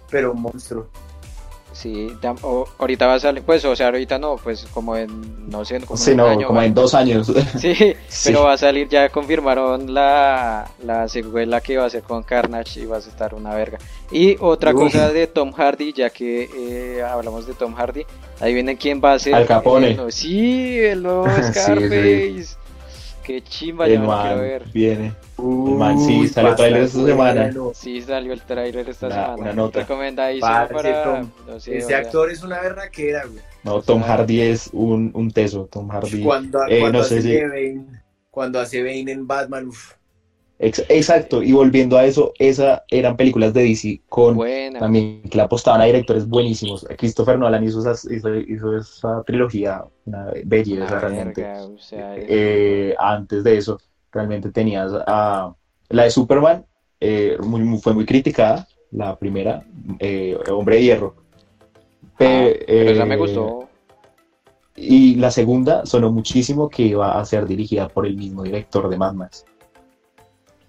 pero 0.09 0.31
un 0.33 0.41
monstruo. 0.41 0.87
Sí, 1.73 2.07
o- 2.43 2.67
ahorita 2.77 3.07
va 3.07 3.15
a 3.15 3.19
salir, 3.19 3.43
pues, 3.43 3.65
o 3.65 3.75
sea, 3.75 3.87
ahorita 3.87 4.17
no, 4.19 4.37
pues 4.37 4.65
como 4.73 4.95
en, 4.95 5.49
no 5.49 5.65
sé, 5.65 5.79
como 5.81 5.97
Sí, 5.97 6.11
en 6.11 6.17
no, 6.17 6.27
año, 6.27 6.47
como 6.47 6.61
en 6.61 6.73
dos 6.73 6.93
años. 6.93 7.31
Sí, 7.59 7.73
Sí. 8.07 8.29
pero 8.29 8.43
va 8.43 8.53
a 8.53 8.57
salir, 8.57 8.87
ya 8.87 9.09
confirmaron 9.09 9.93
la, 9.93 10.69
la 10.83 11.07
secuela 11.07 11.61
que 11.61 11.77
va 11.77 11.85
a 11.85 11.89
ser 11.89 12.03
con 12.03 12.23
Carnage 12.23 12.79
y 12.81 12.85
va 12.85 12.97
a 12.97 12.99
estar 12.99 13.33
una 13.33 13.53
verga. 13.55 13.79
Y 14.11 14.37
otra 14.39 14.71
cosa 14.73 15.09
de 15.11 15.25
Tom 15.27 15.51
Hardy, 15.51 15.93
ya 15.93 16.09
que 16.11 16.47
eh, 16.55 17.01
hablamos 17.03 17.47
de 17.47 17.53
Tom 17.55 17.73
Hardy, 17.73 18.05
ahí 18.39 18.53
viene 18.53 18.77
quién 18.77 19.01
va 19.03 19.13
a 19.13 19.19
ser. 19.19 19.33
Al 19.33 19.47
Capone. 19.47 19.97
sí, 20.11 20.77
el 20.79 21.01
nuevo 21.03 21.25
sí. 21.53 22.45
Qué 23.23 23.41
chimba, 23.41 23.87
yo 23.87 23.93
el 23.93 23.99
me 24.01 24.05
lo 24.07 24.11
quiero 24.21 24.35
man 24.35 24.41
ver. 24.41 24.63
viene. 24.73 25.13
man, 25.37 25.99
sí, 25.99 26.27
salió 26.27 26.51
a 26.51 26.55
trailer 26.55 26.83
esta 26.83 27.05
semana. 27.05 27.51
Sí, 27.73 28.01
salió 28.01 28.33
el 28.33 28.41
tráiler 28.41 28.89
esta 28.89 29.07
Una- 29.07 29.15
semana. 29.15 29.35
una 29.41 29.53
nota. 29.53 29.79
Recomendadísimo 29.79 30.47
Parce, 30.47 30.73
para. 30.73 31.03
Tom, 31.03 31.29
no 31.47 31.59
sé, 31.59 31.77
Ese 31.77 31.85
o 31.85 31.87
sea, 31.89 31.97
actor 31.99 32.29
es 32.31 32.43
una 32.43 32.59
berraquera, 32.61 33.23
güey. 33.25 33.39
No, 33.63 33.81
Tom 33.81 34.01
O 34.01 34.05
sea, 34.05 34.13
Hardy 34.17 34.41
es 34.41 34.69
un, 34.73 35.11
un 35.13 35.31
teso, 35.31 35.69
Tom 35.71 35.87
Hardy. 35.89 36.21
Cuando, 36.21 36.59
Eh, 36.67 36.79
cuando 36.81 36.99
no 36.99 37.03
sé 37.05 37.19
hace 37.19 37.21
si- 37.27 37.33
de 37.33 37.47
Bane, 37.47 37.85
cuando 38.29 38.59
hace 38.59 38.83
Bane 38.83 39.09
en 39.11 39.25
Batman, 39.25 39.67
uf, 39.67 39.91
Ex- 39.91 39.97
exacto, 40.89 41.43
y 41.43 41.51
volviendo 41.51 41.97
a 41.97 42.05
eso, 42.05 42.33
esas 42.39 42.81
eran 42.89 43.17
películas 43.17 43.53
de 43.53 43.63
DC 43.63 44.01
con 44.07 44.35
Buena. 44.35 44.79
también 44.79 45.23
que 45.23 45.37
le 45.37 45.43
apostaban 45.43 45.81
a 45.81 45.85
directores 45.85 46.27
buenísimos. 46.27 46.85
Christopher 46.97 47.37
Nolan 47.37 47.63
hizo, 47.63 47.79
esas- 47.79 48.05
hizo, 48.11 48.33
hizo 48.35 48.77
esa 48.77 49.23
trilogía, 49.23 49.83
una 50.05 50.31
belleza 50.45 50.83
Una 50.85 50.99
realmente. 50.99 51.41
verga, 51.41 51.65
o 51.65 51.77
sea, 51.79 52.15
es- 52.15 52.25
Eh, 52.27 52.95
antes 52.97 53.43
de 53.43 53.57
eso, 53.57 53.79
realmente 54.11 54.51
tenías 54.51 54.91
a 55.07 55.53
la 55.89 56.03
de 56.03 56.11
Superman, 56.11 56.65
eh, 56.99 57.37
muy- 57.43 57.61
muy- 57.61 57.79
fue 57.79 57.93
muy 57.93 58.05
criticada, 58.05 58.67
la 58.91 59.15
primera, 59.17 59.63
eh, 59.99 60.37
Hombre 60.49 60.75
de 60.77 60.83
Hierro. 60.83 61.15
Pe- 62.17 62.59
Ah, 62.61 62.63
pero 62.67 62.89
esa 62.91 63.05
me 63.05 63.15
eh, 63.15 63.17
gustó. 63.17 63.67
Y 64.75 65.15
la 65.15 65.29
segunda 65.29 65.85
sonó 65.85 66.11
muchísimo 66.11 66.67
que 66.69 66.83
iba 66.83 67.19
a 67.19 67.25
ser 67.25 67.45
dirigida 67.45 67.87
por 67.89 68.05
el 68.05 68.15
mismo 68.17 68.43
director 68.43 68.89
de 68.89 68.97
Mad 68.97 69.13
Max. 69.13 69.45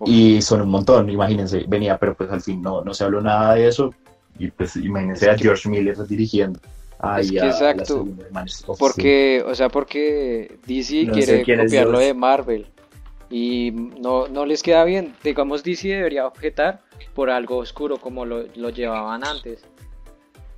Y 0.06 0.42
son 0.42 0.60
un 0.62 0.68
montón, 0.68 1.08
imagínense, 1.08 1.64
venía, 1.68 1.96
pero 1.98 2.14
pues 2.14 2.30
al 2.30 2.40
fin 2.40 2.60
no, 2.60 2.82
no 2.82 2.92
se 2.94 3.04
habló 3.04 3.20
nada 3.20 3.54
de 3.54 3.68
eso. 3.68 3.94
Y 4.38 4.50
pues 4.50 4.76
imagínense 4.76 5.30
a 5.30 5.38
George 5.38 5.68
Miller 5.68 5.96
dirigiendo. 6.06 6.58
Ahí 6.98 7.24
Es 7.26 7.30
que 7.32 7.46
exacto, 7.46 8.04
sí. 8.04 8.74
Porque, 8.78 9.44
o 9.46 9.54
sea, 9.54 9.68
porque 9.68 10.58
DC 10.66 11.04
No 11.04 11.12
quiere 11.12 11.42
copiarlo 11.42 11.98
de 11.98 12.14
Marvel 12.14 12.66
y 13.30 13.72
no, 14.00 14.26
no 14.28 14.46
les 14.46 14.62
queda 14.62 14.84
bien. 14.84 15.14
Digamos, 15.22 15.62
DC 15.62 15.88
debería 15.88 16.26
objetar 16.26 16.80
por 17.14 17.30
algo 17.30 17.58
oscuro 17.58 17.98
como 17.98 18.24
lo, 18.24 18.44
lo 18.56 18.70
llevaban 18.70 19.24
antes. 19.24 19.64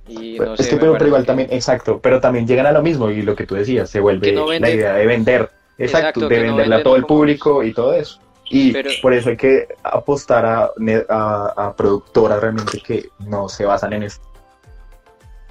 Y 0.07 0.37
no 0.39 0.53
es 0.53 0.61
sé, 0.61 0.69
que, 0.69 0.77
pero, 0.77 0.93
pero 0.93 1.07
igual 1.07 1.23
que- 1.23 1.27
también, 1.27 1.49
exacto, 1.51 1.99
pero 2.01 2.21
también 2.21 2.47
llegan 2.47 2.65
a 2.65 2.71
lo 2.71 2.81
mismo 2.81 3.09
y 3.11 3.21
lo 3.21 3.35
que 3.35 3.45
tú 3.45 3.55
decías, 3.55 3.89
se 3.89 3.99
vuelve 3.99 4.27
Que 4.27 4.33
no 4.33 4.47
vende. 4.47 4.69
la 4.69 4.73
idea 4.73 4.93
de 4.93 5.05
vender, 5.05 5.49
exacto, 5.77 6.21
Exacto, 6.21 6.29
de 6.29 6.39
venderle 6.39 6.75
a 6.75 6.83
todo 6.83 6.95
el 6.95 7.05
público 7.05 7.61
y 7.63 7.73
todo 7.73 7.93
eso. 7.93 8.19
Y 8.49 8.71
Pero- 8.71 8.89
por 9.01 9.13
eso 9.13 9.29
hay 9.29 9.37
que 9.37 9.67
apostar 9.83 10.45
a, 10.45 10.71
a, 11.09 11.53
a 11.67 11.75
productoras 11.75 12.39
realmente 12.39 12.79
que 12.79 13.09
no 13.19 13.49
se 13.49 13.65
basan 13.65 13.93
en 13.93 14.03
esto. 14.03 14.25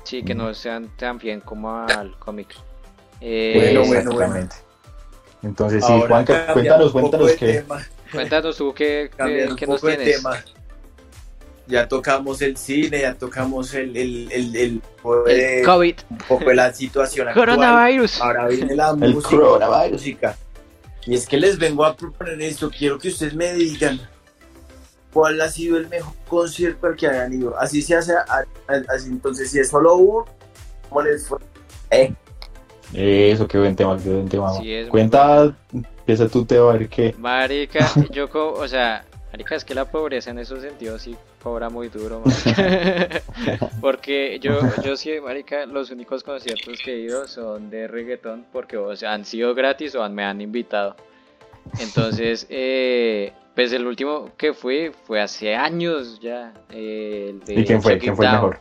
Sí, 0.04 0.22
que 0.22 0.34
no 0.34 0.54
sean 0.54 0.88
tan 0.96 1.18
bien 1.18 1.40
como 1.40 1.76
al 1.80 2.16
cómic. 2.18 2.54
Eh, 3.20 3.54
Bueno, 3.74 3.86
bueno, 3.88 4.10
Exactamente. 4.12 4.56
Entonces, 5.42 5.84
sí, 5.84 5.92
Ahora, 5.92 6.24
cuéntanos, 6.54 6.92
cuéntanos 6.92 7.36
tema, 7.36 7.86
Cuéntanos 8.12 8.56
tú 8.56 8.72
qué, 8.72 9.10
qué, 9.16 9.48
qué 9.56 9.66
nos 9.66 9.80
tienes. 9.80 10.16
tema. 10.16 10.36
Ya 11.66 11.88
tocamos 11.88 12.40
el 12.42 12.56
cine, 12.56 13.00
ya 13.00 13.14
tocamos 13.14 13.74
el, 13.74 13.96
el, 13.96 14.30
el, 14.32 14.56
el- 14.56 14.82
El 15.28 15.64
COVID, 15.64 15.96
un 16.10 16.18
poco 16.18 16.44
de 16.44 16.54
la 16.54 16.72
situación 16.72 17.26
actual. 17.28 17.48
coronavirus. 17.48 18.20
Ahora 18.20 18.46
viene 18.46 18.76
la 18.76 18.90
El 18.90 19.14
música, 19.14 19.36
coronavirus. 19.36 19.92
música. 20.00 20.36
Y 21.06 21.14
es 21.14 21.26
que 21.26 21.36
les 21.38 21.58
vengo 21.58 21.84
a 21.84 21.96
proponer 21.96 22.40
esto. 22.42 22.68
Quiero 22.70 22.98
que 22.98 23.08
ustedes 23.08 23.34
me 23.34 23.54
digan 23.54 24.00
cuál 25.12 25.40
ha 25.40 25.48
sido 25.48 25.76
el 25.78 25.88
mejor 25.88 26.12
concierto 26.28 26.88
al 26.88 26.96
que 26.96 27.06
hayan 27.06 27.32
ido. 27.32 27.56
Así 27.58 27.80
se 27.80 27.94
hace, 27.94 28.12
así, 28.88 29.08
entonces 29.08 29.50
si 29.50 29.60
es 29.60 29.68
solo 29.70 29.94
uno, 29.96 30.24
¿cómo 30.88 31.02
les 31.02 31.26
fue? 31.26 31.38
Eh, 31.90 33.30
Eso, 33.32 33.46
qué 33.46 33.58
buen 33.58 33.74
tema, 33.76 33.96
qué 34.02 34.10
buen 34.10 34.28
tema. 34.28 34.52
Sí, 34.54 34.84
Cuenta, 34.90 35.56
empieza 35.72 36.28
tú, 36.28 36.44
Teo, 36.44 36.70
a 36.70 36.74
ver 36.74 36.88
qué... 36.88 37.14
Marica, 37.18 37.88
yo, 38.10 38.28
co- 38.28 38.52
o 38.52 38.66
sea, 38.68 39.04
marica, 39.32 39.54
es 39.54 39.64
que 39.64 39.74
la 39.74 39.84
pobreza 39.90 40.30
en 40.30 40.38
esos 40.40 40.60
sentidos 40.60 41.02
sí 41.02 41.16
cobra 41.46 41.70
muy 41.70 41.88
duro, 41.90 42.18
marica. 42.18 43.22
Porque 43.80 44.40
yo, 44.40 44.74
yo 44.82 44.96
sí, 44.96 45.12
marica, 45.22 45.64
los 45.64 45.92
únicos 45.92 46.24
conciertos 46.24 46.80
que 46.80 46.94
he 46.94 46.98
ido 46.98 47.28
son 47.28 47.70
de 47.70 47.86
reggaetón 47.86 48.44
porque 48.52 48.76
o 48.76 48.96
sea, 48.96 49.12
han 49.12 49.24
sido 49.24 49.54
gratis 49.54 49.94
o 49.94 50.02
han- 50.02 50.12
me 50.12 50.24
han 50.24 50.40
invitado. 50.40 50.96
Entonces, 51.78 52.48
eh, 52.50 53.32
pues 53.54 53.72
el 53.72 53.86
último 53.86 54.32
que 54.36 54.54
fui 54.54 54.90
fue 55.06 55.20
hace 55.20 55.54
años 55.54 56.18
ya. 56.20 56.52
eh, 56.72 57.28
el 57.30 57.44
de 57.44 57.60
¿Y 57.60 57.64
quién 57.64 57.80
fue? 57.80 57.96
¿Quién 57.96 58.16
fue 58.16 58.26
el 58.26 58.32
mejor? 58.32 58.58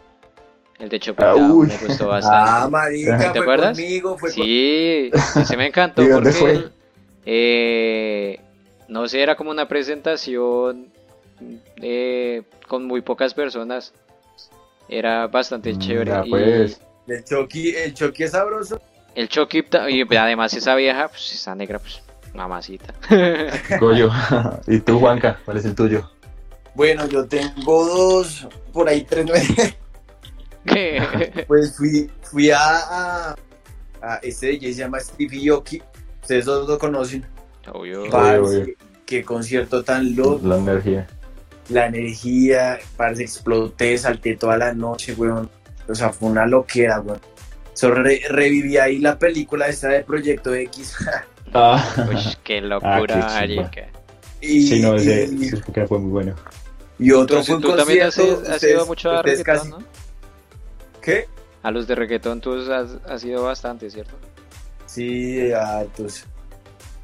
El 0.78 0.90
de 0.90 0.98
It 0.98 1.10
Ah, 1.18 1.36
me 1.36 1.78
gustó 1.78 2.08
bastante. 2.10 2.52
ah, 2.52 2.68
marica, 2.70 3.18
¿Te 3.18 3.30
fue 3.30 3.40
acuerdas? 3.42 3.76
conmigo, 3.78 4.16
fue 4.20 4.30
con- 4.30 4.44
Sí, 4.44 5.10
ese 5.12 5.58
me 5.58 5.66
encantó 5.66 6.04
¿Y 6.04 6.08
dónde 6.10 6.32
porque 6.32 6.40
fue? 6.40 6.70
eh, 7.26 8.40
no 8.90 9.08
sé, 9.08 9.24
era 9.24 9.36
como 9.36 9.50
una 9.50 9.68
presentación 9.68 10.94
eh, 11.82 12.44
con 12.68 12.86
muy 12.86 13.02
pocas 13.02 13.34
personas. 13.34 13.94
Era 14.90 15.28
bastante 15.28 15.74
Mm, 15.74 15.80
chévere. 15.80 16.12
ya, 16.12 16.24
y 16.26 16.30
pues. 16.30 16.82
el 17.08 17.24
Chucky, 17.24 17.70
el 17.76 17.94
Chucky 17.94 18.24
es 18.24 18.32
sabroso. 18.32 18.80
el 19.16 19.28
Chucky, 19.30 19.64
y 19.90 20.16
además 20.16 20.54
esa 20.54 20.76
vieja, 20.76 21.08
pues 21.08 21.34
esa 21.34 21.56
negra, 21.56 21.80
pues 21.80 22.02
mamacita. 22.34 22.94
Goyo. 23.80 24.10
¿Y 24.68 24.80
tú, 24.80 25.00
Juanca? 25.00 25.40
¿Cuál 25.46 25.58
es 25.58 25.66
el 25.66 25.74
tuyo? 25.76 26.10
Bueno, 26.76 27.08
yo 27.08 27.26
tengo 27.26 27.86
dos, 27.86 28.48
por 28.74 28.90
ahí 28.90 29.04
tres, 29.06 29.26
pues 31.48 31.76
fui, 31.78 32.10
fui 32.24 32.50
a, 32.52 32.58
a, 32.60 33.36
a 34.02 34.16
este 34.24 34.48
DJ 34.48 34.74
se 34.74 34.80
llama 34.80 35.00
Stevie 35.00 35.42
Yoki, 35.44 35.82
ustedes 36.22 36.46
dos 36.46 36.68
lo 36.68 36.78
conocen, 36.78 37.26
Obvio. 37.72 38.10
parce, 38.10 38.40
obvio. 38.62 38.76
qué 39.06 39.24
concierto 39.24 39.84
tan 39.84 40.16
loco, 40.16 40.46
La 40.48 40.58
energía. 40.58 41.08
La 41.70 41.88
energía, 41.88 42.80
parce, 42.98 43.24
exploté, 43.24 43.98
salté 43.98 44.36
toda 44.36 44.58
la 44.58 44.74
noche, 44.74 45.14
weón, 45.14 45.50
o 45.88 45.96
sea, 45.96 46.10
fue 46.12 46.30
una 46.30 46.46
loquera, 46.46 47.00
weón. 47.02 47.20
So, 47.74 47.92
re- 47.92 48.22
reviví 48.30 48.78
ahí 48.78 49.00
la 49.00 49.18
película 49.20 49.68
esta 49.68 49.90
de 49.90 50.04
Proyecto 50.04 50.54
X. 50.54 50.96
Ah, 51.58 51.82
Uy, 52.10 52.18
qué 52.44 52.60
locura, 52.60 53.06
qué 53.08 53.14
chimba. 53.14 53.28
marica. 53.30 53.88
y, 54.42 54.68
sí, 54.68 54.82
no, 54.82 54.96
ese, 54.96 55.30
y- 55.32 55.46
ese 55.46 55.88
fue 55.88 56.00
muy 56.00 56.12
bueno. 56.12 56.36
y 57.00 57.12
otro 57.12 57.38
Entonces, 57.40 57.48
fue 57.48 57.56
un 57.56 57.62
tú 57.62 57.76
también 57.78 58.02
has, 58.04 58.18
has 58.20 58.28
ustedes- 58.28 58.64
ido 58.74 58.86
mucho 58.86 59.10
a 59.12 59.22
reggaetón, 59.22 59.56
casi- 59.56 59.70
¿no? 59.70 59.78
¿Qué? 61.02 61.28
A 61.64 61.72
los 61.72 61.88
de 61.88 61.96
reggaetón 61.96 62.42
tú 62.42 62.56
has, 62.72 62.98
has 63.08 63.24
ido 63.24 63.44
bastante, 63.44 63.90
¿cierto? 63.90 64.16
Sí, 64.86 65.52
altos. 65.54 66.26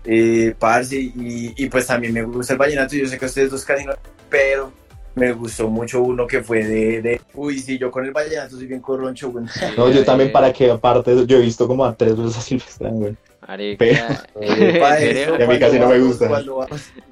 Eh, 0.04 0.54
parce, 0.60 0.98
y, 0.98 1.54
y 1.56 1.70
pues 1.70 1.88
también 1.88 2.12
me 2.14 2.24
gusta 2.24 2.54
el 2.54 2.60
vallenato. 2.60 2.96
Yo 2.96 3.08
sé 3.08 3.18
que 3.18 3.26
ustedes 3.28 3.52
dos 3.52 3.64
casi 3.64 3.86
no, 3.86 3.94
pero 4.32 4.72
me 5.14 5.34
gustó 5.34 5.68
mucho 5.68 6.02
uno 6.02 6.26
que 6.26 6.42
fue 6.42 6.64
de. 6.64 7.02
de- 7.02 7.22
Uy, 7.36 7.60
sí, 7.60 7.78
yo 7.78 7.92
con 7.92 8.06
el 8.06 8.12
vallenato 8.12 8.56
soy 8.56 8.66
bien 8.66 8.80
corroncho, 8.80 9.30
güey. 9.30 9.46
No, 9.78 9.90
yo 9.92 10.04
también 10.04 10.30
Eh, 10.30 10.34
para 10.34 10.52
que 10.54 10.72
aparte, 10.72 11.26
yo 11.28 11.38
he 11.38 11.42
visto 11.42 11.68
como 11.68 11.86
a 11.86 11.94
tres 11.94 12.18
veces 12.18 12.38
a 12.38 12.42
Silvestre, 12.42 12.90
güey. 12.90 13.16
Marica, 13.48 13.86
Pero- 14.34 15.38
Y 15.40 15.44
a 15.44 15.48
mí 15.48 15.60
casi 15.60 15.80
no 15.80 15.90
me 15.90 16.00
gusta. 16.00 16.30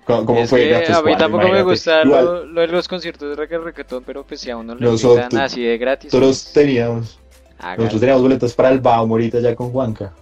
¿Cómo, 0.05 0.45
fue? 0.47 0.75
a 0.75 1.01
mí 1.03 1.17
tampoco 1.17 1.49
me 1.49 1.61
gusta 1.61 2.03
lo, 2.05 2.45
lo 2.45 2.61
de 2.61 2.67
los 2.67 2.87
conciertos 2.87 3.29
de 3.29 3.35
reggae 3.35 3.57
reggaetón, 3.59 4.03
pero 4.05 4.23
pues 4.23 4.39
si 4.39 4.49
a 4.49 4.57
uno 4.57 4.73
le 4.75 4.89
invitan 4.89 5.37
así 5.37 5.63
de 5.63 5.77
gratis. 5.77 6.13
Nosotros 6.13 6.51
teníamos, 6.53 7.19
hágale. 7.57 7.77
nosotros 7.77 7.99
teníamos 7.99 8.21
boletos 8.23 8.53
para 8.53 8.69
el 8.69 8.79
Baum 8.79 9.11
ahorita 9.11 9.39
ya 9.39 9.55
con 9.55 9.71
Juanca. 9.71 10.13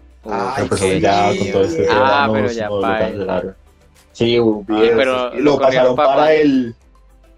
Pues 0.68 1.00
ya 1.00 1.30
con 1.38 1.52
todo 1.52 1.64
este 1.64 1.88
Ah, 1.90 2.30
pero 2.34 2.52
ya 2.52 2.70
cancelaron. 2.70 3.56
Sí, 4.12 4.40
pero 4.68 5.34
lo 5.36 5.40
lo 5.40 5.60
pasaron 5.60 5.96
para 5.96 6.34
el 6.34 6.76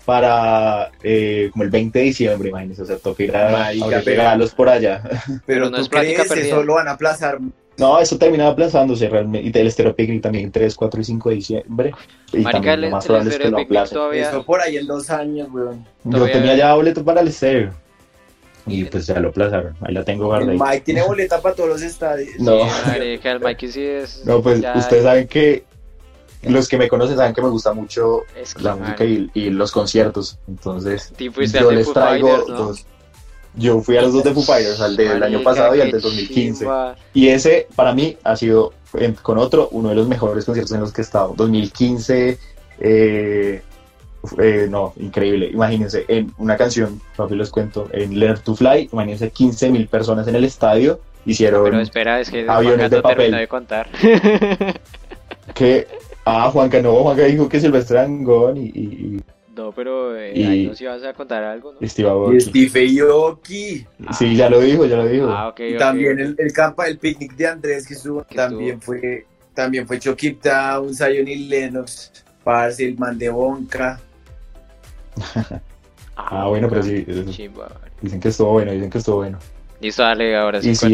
para 0.10 0.90
eh, 1.04 1.50
como 1.52 1.64
el 1.64 1.70
20 1.70 2.00
de 2.00 2.06
diciembre, 2.06 2.50
imagínense, 2.50 2.82
o 2.82 2.86
sea, 2.86 2.98
toca 2.98 3.22
ir 3.22 3.36
a, 3.36 3.52
Marica, 3.52 3.98
a 3.98 4.02
regalos 4.02 4.56
por 4.56 4.68
allá. 4.68 5.04
Pero 5.46 5.70
no 5.70 5.78
tú 5.78 5.84
es 5.84 5.90
crees, 5.90 6.28
perdida. 6.28 6.48
eso 6.48 6.64
lo 6.64 6.74
van 6.74 6.88
a 6.88 6.92
aplazar 6.94 7.38
No, 7.78 8.00
eso 8.00 8.18
terminaba 8.18 8.50
aplazándose 8.50 9.08
realmente. 9.08 9.48
Y 9.48 9.82
el 9.84 9.94
Picnic 9.94 10.24
también 10.24 10.52
3, 10.52 10.74
4 10.74 11.00
y 11.00 11.04
5 11.04 11.30
de 11.30 11.36
diciembre. 11.36 11.92
Y 12.34 12.38
Marica, 12.38 12.52
también 12.54 12.74
el, 12.74 12.82
lo 12.82 12.90
más 12.90 13.04
el 13.04 13.08
probable 13.08 13.30
es 13.30 13.36
que 13.36 13.44
Stereo 13.44 13.52
lo 13.60 13.64
aplacen. 13.64 13.96
todavía... 13.96 14.30
Eso 14.30 14.44
por 14.44 14.62
ahí 14.62 14.78
en 14.78 14.88
dos 14.88 15.10
años, 15.12 15.48
weón. 15.52 15.86
Yo 16.06 16.26
tenía 16.32 16.56
ya 16.56 16.74
boleto 16.74 17.06
para 17.06 17.22
el 17.22 17.28
Estéreo. 17.28 17.72
Y 18.66 18.86
pues 18.86 19.06
ya 19.06 19.20
lo 19.20 19.30
aplazaron. 19.30 19.76
Ahí 19.82 19.94
la 19.94 20.04
tengo 20.04 20.26
guardada. 20.26 20.54
Mike 20.54 20.82
tiene 20.86 21.04
boleta 21.08 21.40
para 21.40 21.54
todos 21.54 21.70
los 21.70 21.82
estadios. 21.84 22.32
No. 22.40 22.64
Sí, 22.64 22.72
marica, 22.88 23.32
el 23.32 23.42
Mikey 23.42 23.72
sí 23.72 23.84
es... 23.84 24.26
No, 24.26 24.42
pues 24.42 24.60
ya- 24.60 24.74
ustedes 24.76 25.04
saben 25.04 25.28
que 25.28 25.69
los 26.44 26.68
que 26.70 26.78
me 26.78 26.88
conocen 26.88 27.18
saben 27.18 27.34
que 27.34 27.42
me 27.42 27.50
gusta 27.50 27.74
mucho 27.74 28.22
Es 28.36 28.54
que, 28.54 28.64
la 28.64 28.76
música 28.76 29.04
y, 29.06 29.30
y 29.34 29.50
los 29.50 29.72
conciertos. 29.72 30.38
Entonces, 30.48 31.12
yo 31.18 31.32
de 31.70 31.76
les 31.76 31.92
traigo 31.94 32.28
Fighters, 32.28 32.48
¿no? 32.50 32.58
dos. 32.66 32.86
Yo 33.56 33.82
fui 33.82 33.98
a 33.98 34.04
los 34.04 34.14
dos 34.14 34.24
de 34.24 34.34
Foo 34.34 34.44
Fighters, 34.44 34.80
al 34.80 34.96
del 34.96 35.24
año 35.24 35.40
Marica, 35.40 35.44
pasado 35.50 35.76
y 35.76 35.82
al 35.82 35.92
del 35.92 36.02
2015. 36.02 36.60
chimba. 36.60 36.96
Y 37.14 37.28
ese, 37.30 37.68
para 37.76 37.94
mí, 37.94 38.16
ha 38.24 38.36
sido, 38.36 38.74
en- 38.94 39.16
con 39.16 39.38
otro, 39.40 39.70
uno 39.72 39.90
de 39.90 39.96
los 39.96 40.08
mejores 40.08 40.46
conciertos 40.46 40.72
en 40.74 40.82
los 40.82 40.94
que 40.94 41.02
he 41.02 41.04
estado. 41.04 41.34
2015, 41.36 42.38
eh, 42.80 43.62
eh, 44.38 44.68
no, 44.70 44.94
increíble. 44.98 45.50
Imagínense, 45.52 46.06
en 46.08 46.32
una 46.38 46.56
canción, 46.58 47.02
papi, 47.18 47.36
les 47.36 47.50
cuento, 47.50 47.90
en 47.92 48.18
Learn 48.20 48.40
to 48.44 48.56
Fly, 48.56 48.90
imagínense 48.94 49.32
15 49.32 49.70
mil 49.72 49.88
personas 49.88 50.28
en 50.28 50.36
el 50.36 50.44
estadio. 50.46 51.00
Hicieron 51.26 51.64
Pero 51.66 51.80
espera, 51.82 52.20
es 52.22 52.30
que 52.30 52.46
Aviones 52.48 52.92
de 52.92 53.02
papel. 53.02 53.32
de 53.32 53.48
contar. 53.48 53.90
que. 55.54 55.88
Ah, 56.30 56.50
Juanca, 56.52 56.82
no, 56.82 56.94
Juanca 57.04 57.24
dijo 57.24 57.48
que 57.50 57.60
Silvestre 57.60 58.00
Angón 58.00 58.58
y, 58.58 58.66
y, 58.68 59.22
no, 59.56 59.72
pero 59.74 60.16
eh, 60.18 60.32
Y- 60.36 60.44
ahí 60.46 60.68
nos 60.68 60.80
ibas 60.80 61.04
a 61.04 61.14
contar 61.14 61.44
algo, 61.44 61.74
¿no? 61.74 61.78
y 61.82 61.88
Steve 61.90 62.08
Y 62.08 62.12
Aoki. 62.12 62.40
Steve 62.70 63.02
Aoki. 63.02 63.86
Sí, 64.18 64.36
ya 64.36 64.50
lo 64.50 64.60
dijo, 64.62 64.86
ya 64.86 64.96
lo 64.98 65.06
dijo. 65.08 65.28
Ah, 65.30 65.50
ok, 65.50 65.60
Y 65.62 65.74
ok, 65.74 65.80
también 65.80 66.20
el, 66.20 66.36
el 66.38 66.54
campa, 66.54 66.88
el 66.88 66.98
picnic 66.98 67.36
de 67.36 67.48
Andrés 67.48 67.86
que 67.88 67.94
estuvo, 67.96 68.24
también 68.24 68.80
fue, 68.82 69.26
también 69.54 69.86
fue 69.88 70.00
Chokip 70.00 70.42
Town, 70.42 70.94
Zion 70.96 71.28
y 71.28 71.36
Lennox, 71.48 72.24
Parce, 72.44 72.86
el 72.86 72.98
man 72.98 73.18
de 73.18 73.30
Bonca. 73.30 74.00
Ah, 76.16 76.48
bueno, 76.48 76.68
pero 76.70 76.84
sí, 76.84 77.04
eso- 77.08 77.32
Chimba. 77.32 77.70
dicen 78.02 78.20
que 78.20 78.30
estuvo 78.30 78.52
bueno, 78.54 78.72
dicen 78.72 78.90
que 78.90 78.98
estuvo 79.00 79.18
bueno. 79.18 79.40
Listo, 79.82 80.04
dale, 80.04 80.36
ahora 80.36 80.62
sí. 80.62 80.74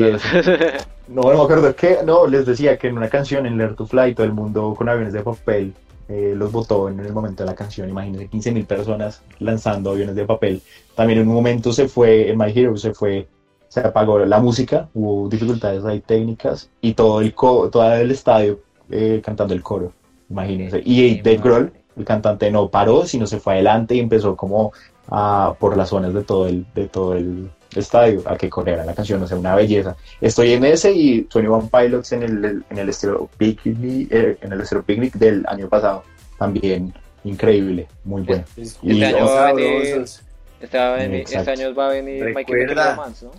No, 1.08 1.22
no 1.22 1.38
me 1.38 1.44
acuerdo 1.44 1.76
que, 1.76 2.00
no, 2.04 2.26
les 2.26 2.48
decía 2.48 2.78
que 2.78 2.88
en 2.88 2.98
una 2.98 3.10
canción 3.10 3.46
en 3.46 3.58
Learn 3.58 3.76
to 3.76 3.86
Fly 3.86 4.16
todo 4.16 4.26
el 4.26 4.34
mundo 4.34 4.74
con 4.76 4.90
aviones 4.90 5.14
de 5.14 5.22
papel 5.22 5.72
eh, 6.08 6.34
los 6.36 6.52
votó 6.52 6.90
en 6.90 7.00
el 7.00 7.14
momento 7.14 7.44
de 7.44 7.50
la 7.50 7.56
canción. 7.56 7.90
Imagínense 7.90 8.28
15 8.28 8.52
mil 8.52 8.66
personas 8.66 9.22
lanzando 9.40 9.92
aviones 9.92 10.16
de 10.16 10.26
papel. 10.26 10.62
También 10.96 11.20
en 11.20 11.28
un 11.28 11.34
momento 11.36 11.74
se 11.74 11.88
fue, 11.88 12.30
en 12.30 12.38
My 12.38 12.52
Hero 12.56 12.78
se 12.78 12.94
fue, 12.94 13.28
se 13.68 13.82
apagó 13.82 14.20
la 14.20 14.40
música, 14.40 14.90
hubo 14.94 15.28
dificultades 15.30 15.84
ahí 15.86 16.02
técnicas 16.02 16.70
y 16.82 16.94
todo 16.94 17.22
el, 17.22 17.34
co 17.34 17.70
todo 17.70 17.92
el 17.94 18.12
estadio 18.12 18.60
eh, 18.90 19.22
cantando 19.24 19.54
el 19.54 19.64
coro. 19.64 19.94
Imagínense. 20.30 20.82
Y 20.86 21.22
Dave 21.22 21.38
Grohl, 21.38 21.74
el 21.98 22.06
cantante, 22.06 22.52
no 22.52 22.70
paró, 22.70 23.06
sino 23.06 23.26
se 23.26 23.40
fue 23.40 23.54
adelante 23.54 23.96
y 23.96 24.00
empezó 24.00 24.36
como 24.36 24.74
a, 25.08 25.56
por 25.60 25.76
las 25.78 25.90
zonas 25.90 26.14
de 26.14 26.24
todo 26.24 26.48
el, 26.48 26.66
de 26.74 26.88
todo 26.88 27.16
el 27.16 27.50
estadio 27.80 28.22
a 28.26 28.38
que 28.38 28.50
corriera 28.50 28.84
la 28.86 28.94
canción, 28.94 29.22
o 29.24 29.28
sea, 29.28 29.38
una 29.38 29.56
belleza. 29.56 29.96
Estoy 30.22 30.54
en 30.54 30.66
ese 30.66 30.92
y 30.92 31.22
21 31.34 31.70
Pilots 31.70 32.12
en 32.14 32.24
el, 32.24 32.64
en 32.70 32.78
el 32.78 32.94
Stereo 32.94 33.30
Picnic, 33.38 34.12
eh, 34.12 34.38
en 34.42 34.54
el 34.54 34.66
Stereo 34.66 34.84
Picnic 34.84 35.14
del 35.14 35.46
año 35.48 35.68
pasado. 35.70 36.04
También 36.38 36.94
increíble, 37.24 37.88
muy 38.04 38.22
bueno. 38.24 38.44
Y 38.58 38.62
Este 38.64 39.06
año 39.06 39.26
va 39.26 39.48
a 39.50 39.54
venir-. 39.54 40.06
Este, 40.62 40.78
va 40.78 40.94
a 40.94 40.98
venir- 40.98 41.26
este 41.30 41.52
año 41.52 41.74
va 41.76 41.88
a 41.88 41.90
venir 41.90 42.24
My 42.26 42.46
Chemical 42.46 42.60
Recuerda. 42.60 42.96
Romance, 42.96 43.26
¿no? 43.26 43.32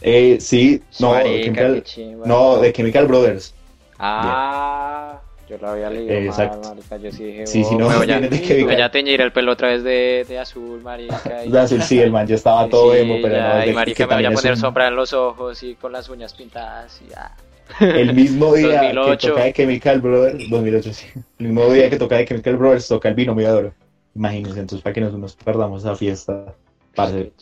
Eh, 0.00 0.38
sí, 0.40 0.82
no, 0.98 1.10
Marica, 1.12 1.82
Chemical- 1.84 2.22
no, 2.26 2.58
de 2.58 2.72
Chemical 2.72 3.06
Brothers. 3.06 3.54
Ah, 3.98 5.21
yo 5.52 5.58
lo 5.60 5.68
había 5.68 5.90
leído 5.90 6.12
Eh, 6.12 6.16
mal, 6.20 6.26
exacto. 6.26 6.68
marica. 6.68 6.96
Yo 6.96 7.12
sí 7.12 7.24
dije, 7.24 7.46
Sí, 7.46 7.62
oh, 7.64 7.78
no, 7.78 7.88
me 7.88 7.96
voy 7.96 8.02
a, 8.10 8.18
viene 8.18 8.28
de 8.28 8.30
me 8.30 8.42
Chemical. 8.46 8.74
voy 8.74 8.82
a 8.82 8.90
teñir 8.90 9.20
el 9.20 9.32
pelo 9.32 9.52
otra 9.52 9.68
vez 9.68 9.84
de, 9.84 10.24
de 10.28 10.38
azul, 10.38 10.80
marica. 10.82 11.44
y- 11.44 11.48
Brasil, 11.50 11.82
sí, 11.82 12.00
el 12.00 12.10
man 12.10 12.26
ya 12.26 12.34
estaba 12.34 12.68
todo 12.68 12.92
Sí, 12.92 12.98
emo, 13.00 13.18
pero 13.22 13.34
ya, 13.34 13.54
no, 13.58 13.62
y 13.62 13.66
de- 13.68 13.72
marica, 13.72 13.96
que 13.96 14.06
me 14.06 14.14
voy 14.16 14.24
a 14.26 14.30
poner 14.32 14.52
un- 14.52 14.56
sombra 14.58 14.88
en 14.88 14.96
los 14.96 15.12
ojos 15.12 15.62
y 15.62 15.74
con 15.76 15.92
las 15.92 16.08
uñas 16.08 16.34
pintadas 16.34 17.00
y 17.02 17.10
ya. 17.10 17.36
El 17.80 18.12
mismo 18.14 18.54
día 18.54 18.82
2008. 18.92 19.18
que 19.18 19.28
toca 19.28 19.44
de 19.44 19.52
Chemical 19.54 20.00
Brothers, 20.00 20.50
2008, 20.50 20.92
sí. 20.92 21.06
El 21.38 21.46
mismo 21.46 21.66
día 21.72 21.88
que 21.88 21.96
toca 21.96 22.16
de 22.16 22.24
Chemical 22.26 22.56
Brothers, 22.56 22.88
toca 22.88 23.08
el 23.08 23.14
binomio 23.14 23.46
de 23.46 23.52
oro. 23.58 23.74
Imagínense, 24.14 24.60
entonces, 24.60 24.82
para 24.82 24.92
que 24.92 25.00
no 25.00 25.10
nos 25.16 25.36
perdamos 25.36 25.82
esa 25.82 25.94
fiesta. 25.96 26.54
parce. 26.94 27.32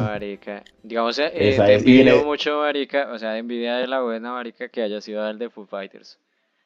Marica. 0.00 0.62
Digamos, 0.82 1.18
eh, 1.18 1.32
te 1.34 1.74
envidio 1.74 2.04
viene- 2.14 2.22
mucho, 2.24 2.58
marica, 2.60 3.10
o 3.12 3.18
sea, 3.18 3.36
envidia 3.36 3.76
de 3.78 3.88
la 3.88 4.00
buena, 4.00 4.32
marica, 4.32 4.68
que 4.68 4.82
haya 4.82 5.00
sido 5.00 5.24
al 5.24 5.38
de 5.40 5.50
Foo 5.50 5.66
Fighters. 5.66 6.18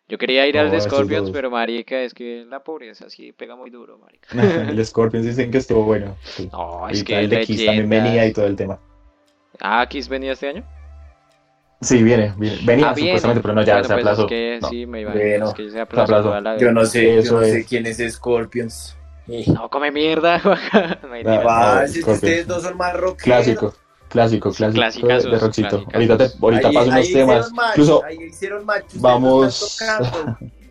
Yo 0.09 0.19
quería 0.19 0.47
ir 0.47 0.57
al 0.59 0.66
No, 0.66 0.73
de 0.73 0.81
Scorpions, 0.81 1.31
pero 1.31 1.51
marica, 1.51 2.01
es 2.01 2.14
que 2.14 2.45
la 2.49 2.61
pobreza 2.62 3.11
sí 3.11 3.33
pega 3.33 3.57
muy 3.57 3.71
duro, 3.71 3.99
marica. 3.99 4.29
el 4.71 4.87
Scorpions 4.87 5.27
dicen 5.27 5.51
que 5.51 5.59
estuvo 5.59 5.83
bueno. 5.85 6.16
sí. 6.23 6.49
No, 6.53 6.87
y 6.88 6.92
es 6.92 7.05
que 7.05 7.19
el 7.19 7.29
de 7.29 7.40
Kiss 7.40 7.66
también 7.66 7.88
venía 7.88 8.25
y 8.27 8.33
todo 8.33 8.47
el 8.47 8.55
tema. 8.57 8.79
Ah, 9.61 9.85
Kiss 9.88 10.09
venía 10.09 10.33
este 10.33 10.49
año. 10.49 10.64
Sí, 11.81 12.03
viene, 12.03 12.33
viene. 12.38 12.59
venía 12.64 12.90
ah, 12.90 12.95
supuestamente, 12.97 13.42
pero 13.42 13.55
no, 13.55 13.62
ya 13.62 13.75
Bueno, 13.75 13.88
se 13.88 13.92
pues 13.95 14.05
aplazó. 14.07 14.23
es 14.23 14.29
que 14.29 14.59
No. 14.62 14.69
sí, 14.69 14.87
me 14.87 15.01
iba 15.03 15.12
Bueno, 15.12 15.49
es 15.49 15.55
que 15.55 15.71
se 15.71 15.81
aplazó, 15.81 16.03
aplazó. 16.05 16.29
toda 16.29 16.40
la 16.40 16.57
Yo 16.57 16.73
no 16.73 16.87
sé, 16.87 17.03
yo 17.14 17.21
Eso 17.21 17.40
no 17.40 17.45
sé 17.45 17.59
es. 17.61 17.66
quién 17.66 17.87
es 17.87 17.99
Scorpions. 18.12 18.97
No, 19.49 19.69
come 19.69 19.90
mierda. 19.90 20.38
Mentira. 21.11 21.40
Ah, 21.40 21.42
Parce, 21.81 21.95
Scorpions. 22.01 22.14
ustedes 22.23 22.47
dos 22.47 22.62
son 22.62 22.77
más 22.79 22.95
rockeros. 22.95 23.23
Clásico, 23.25 23.75
clásico, 24.09 24.51
clásico 24.53 24.81
Clasicazos, 24.81 25.31
de 25.33 25.38
rockcito. 25.38 25.69
clasicazos. 25.69 25.95
Ahorita, 25.95 26.16
te, 26.19 26.25
ahorita 26.45 26.69
Ahí- 26.69 26.75
paso 26.75 26.87
unos 26.88 26.97
ahí 27.07 27.12
temas. 27.12 27.37
hicieron 27.37 27.55
match, 27.55 27.71
Incluso, 27.71 28.05
ahí 28.05 28.16
hicieron 28.23 28.64
match, 28.66 28.85
vamos-. 28.97 29.79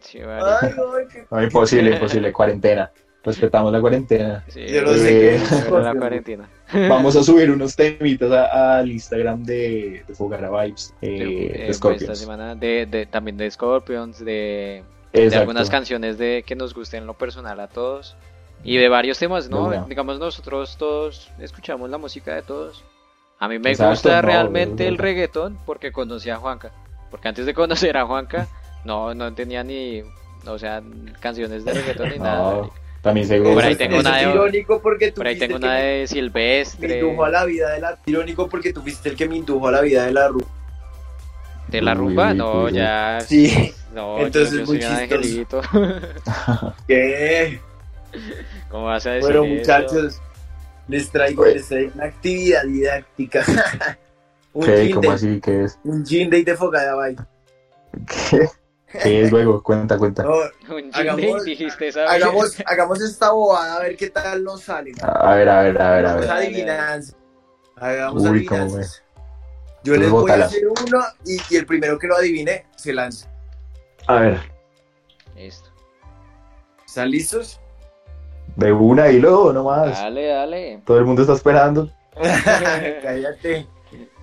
Sí. 0.02 0.20
Ay, 0.20 0.42
ay, 0.62 0.74
qué- 1.12 1.26
no, 1.32 1.44
imposible, 1.44 1.92
imposible, 1.92 2.32
cuarentena. 2.32 2.92
Respetamos 3.24 3.72
la 3.74 3.82
cuarentena. 3.82 4.46
Sí, 4.50 4.68
Yo 4.68 4.84
no 4.84 4.94
sé 4.94 5.08
eh, 5.08 5.20
qué 5.20 5.36
es 5.36 5.42
pero 5.42 5.56
la 5.58 5.64
Scorpions. 5.66 5.98
cuarentena. 6.00 6.50
Vamos 6.88 7.16
a 7.16 7.24
subir 7.24 7.50
unos 7.50 7.76
temitas 7.76 8.32
a- 8.32 8.78
al 8.78 8.92
Instagram 8.92 9.44
de, 9.44 10.04
de 10.08 10.14
Fogara 10.16 10.50
Vibes, 10.52 10.94
eh, 11.02 11.08
Eh, 11.08 11.26
de 11.26 11.48
pues, 11.48 11.60
esta 11.62 11.74
Scorpions. 11.74 12.20
semana 12.20 12.54
de, 12.56 12.86
de- 12.86 13.06
también 13.08 13.36
de 13.36 13.50
Scorpions, 13.50 14.24
de, 14.24 14.84
de 15.12 15.36
algunas 15.36 15.72
canciones 15.72 16.20
de 16.20 16.44
que 16.46 16.56
nos 16.56 16.76
gusten 16.76 17.02
en 17.02 17.08
lo 17.08 17.16
personal 17.16 17.60
a 17.60 17.68
todos 17.68 18.16
y 18.64 18.78
de 18.78 18.88
varios 18.90 19.18
temas, 19.18 19.50
¿no? 19.50 19.70
De. 19.72 19.82
Digamos 19.90 20.20
nosotros 20.20 20.78
todos 20.78 21.32
escuchamos 21.40 21.90
la 21.90 21.98
música 21.98 22.36
de 22.36 22.44
todos. 22.44 22.84
A 23.46 23.48
mí 23.48 23.60
me 23.60 23.70
Exacto, 23.72 23.92
gusta 23.92 24.16
no, 24.22 24.28
realmente 24.28 24.88
el 24.88 24.98
reggaetón 24.98 25.58
porque 25.68 25.92
conocí 25.92 26.32
a 26.32 26.38
Juanca. 26.38 26.72
Porque 27.12 27.28
antes 27.28 27.46
de 27.46 27.54
conocer 27.54 27.96
a 27.96 28.06
Juanca 28.06 28.48
no 28.84 29.14
no 29.14 29.32
tenía 29.34 29.64
ni 29.64 30.02
o 30.48 30.58
sea, 30.60 30.82
canciones 31.20 31.64
de 31.64 31.74
reggaetón 31.74 32.10
ni 32.10 32.18
nada. 32.20 32.68
También 33.04 33.28
seguro. 33.28 33.54
Por 33.54 33.64
ahí 33.64 33.76
tengo 33.76 34.00
una 34.00 34.18
de- 34.18 34.24
irónico 34.24 34.82
porque 34.82 35.12
tú 35.12 35.18
Por 35.18 35.28
ahí 35.28 35.38
tengo 35.38 35.58
una 35.58 35.76
de 35.76 36.00
me 36.02 36.08
Silvestre, 36.08 37.00
indujo 37.00 37.24
a 37.24 37.30
la 37.30 37.46
vida 37.46 37.70
de 37.74 37.80
la 37.82 38.00
irónico 38.08 38.50
porque 38.50 38.74
tú 38.74 38.82
fuiste 38.82 39.10
el 39.10 39.16
que 39.16 39.30
me 39.30 39.38
indujo 39.38 39.68
a 39.68 39.72
la 39.74 39.82
vida 39.82 40.06
de 40.06 40.12
la 40.14 40.28
rumba. 40.28 40.48
de 41.68 41.82
la 41.84 41.94
rumba, 41.94 42.34
no, 42.34 42.68
ya 42.70 43.20
Sí. 43.22 43.72
no, 43.94 44.18
Entonces 44.20 44.52
yo, 44.52 44.58
yo 44.58 44.64
es 44.64 44.68
muy 44.70 44.82
soy 44.82 44.92
un 44.92 45.00
angelito. 45.02 45.62
¿Qué? 46.88 47.60
¿Cómo 48.70 48.86
vas 48.86 49.06
a 49.06 49.12
decir 49.12 49.38
Bueno, 49.40 49.44
eso? 49.62 50.22
Muchachos, 50.88 50.90
les 50.90 51.12
traigo, 51.12 51.44
Oye. 51.44 51.54
les 51.56 51.68
traigo 51.68 51.92
una 51.96 52.06
actividad 52.06 52.64
didáctica. 52.64 53.44
un, 54.54 54.66
¿Qué? 54.66 54.90
¿Cómo 54.92 55.02
day, 55.02 55.12
así? 55.12 55.42
¿Qué 55.42 55.64
es? 55.64 55.80
un 55.84 56.06
gin 56.06 56.30
day 56.30 56.44
de 56.44 56.56
Fogada 56.56 56.96
Bay. 56.96 57.16
¿Qué? 58.30 58.50
¿Qué 59.04 59.24
es 59.24 59.32
luego? 59.32 59.62
Cuenta, 59.62 59.98
cuenta. 59.98 60.24
No, 60.24 60.36
Un 60.74 60.90
Hagamos- 60.94 61.44
dijiste 61.44 61.90
esa 61.90 62.06
hagamos, 62.06 62.56
hagamos 62.66 63.02
esta 63.02 63.32
bobada 63.32 63.76
a 63.78 63.80
ver 63.82 63.98
qué 63.98 64.10
tal 64.10 64.44
nos 64.44 64.62
sale. 64.64 64.94
A 65.02 65.36
ver, 65.36 65.50
a 65.50 65.62
ver, 65.64 65.82
a 65.82 65.92
ver, 65.92 66.06
a 66.06 66.10
Hagamos 66.12 66.20
ver. 66.22 66.28
Dale, 66.30 66.46
adivinanzas. 66.48 67.16
Hagamos 67.76 68.24
Uy, 68.24 68.30
adivinanzas. 68.30 69.04
Yo 69.84 69.96
les 69.98 70.10
voy 70.10 70.32
a 70.32 70.46
hacer 70.46 70.64
uno 70.68 71.00
y, 71.26 71.38
y 71.50 71.58
el 71.58 71.66
primero 71.66 72.00
que 72.00 72.08
lo 72.08 72.16
adivine 72.16 72.66
se 72.78 72.94
lanza. 72.94 73.30
A 74.08 74.20
ver, 74.20 74.40
Listo. 75.36 75.70
¿Están 76.88 77.12
listos? 77.12 77.60
De 78.56 78.72
una 78.72 79.10
y 79.10 79.20
luego 79.20 79.52
nomás. 79.54 80.02
Dale, 80.02 80.28
dale. 80.28 80.82
Todo 80.86 80.98
el 80.98 81.06
mundo 81.06 81.22
está 81.22 81.34
esperando. 81.34 81.90
Cállate. 83.04 83.68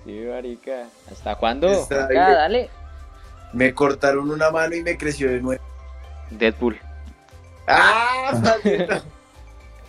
Sí, 0.05 0.25
marica. 0.29 0.87
¿Hasta 1.11 1.35
cuándo? 1.35 1.67
Está 1.67 2.05
Acá, 2.05 2.33
dale. 2.33 2.69
Me 3.53 3.73
cortaron 3.73 4.29
una 4.31 4.49
mano 4.51 4.75
y 4.75 4.83
me 4.83 4.97
creció 4.97 5.29
de 5.29 5.39
nuevo. 5.39 5.63
Deadpool. 6.31 6.79
¡Ah! 7.67 8.31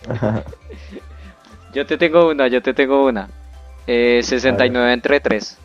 Yo 1.73 1.85
te 1.85 1.97
tengo 1.97 2.29
una, 2.29 2.47
yo 2.47 2.61
te 2.61 2.73
tengo 2.73 3.05
una. 3.05 3.27
Eh, 3.85 4.21
69 4.23 4.93
entre 4.93 5.19
3. 5.19 5.57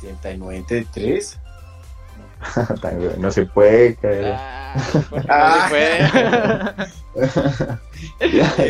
109 0.00 0.56
entre 0.56 0.86
3. 0.86 1.40
no 3.18 3.30
se 3.30 3.46
puede 3.46 3.94
caer. 3.96 4.34
Ah, 5.28 5.68
no 5.68 5.68
se 5.68 5.70
puede. 5.70 5.94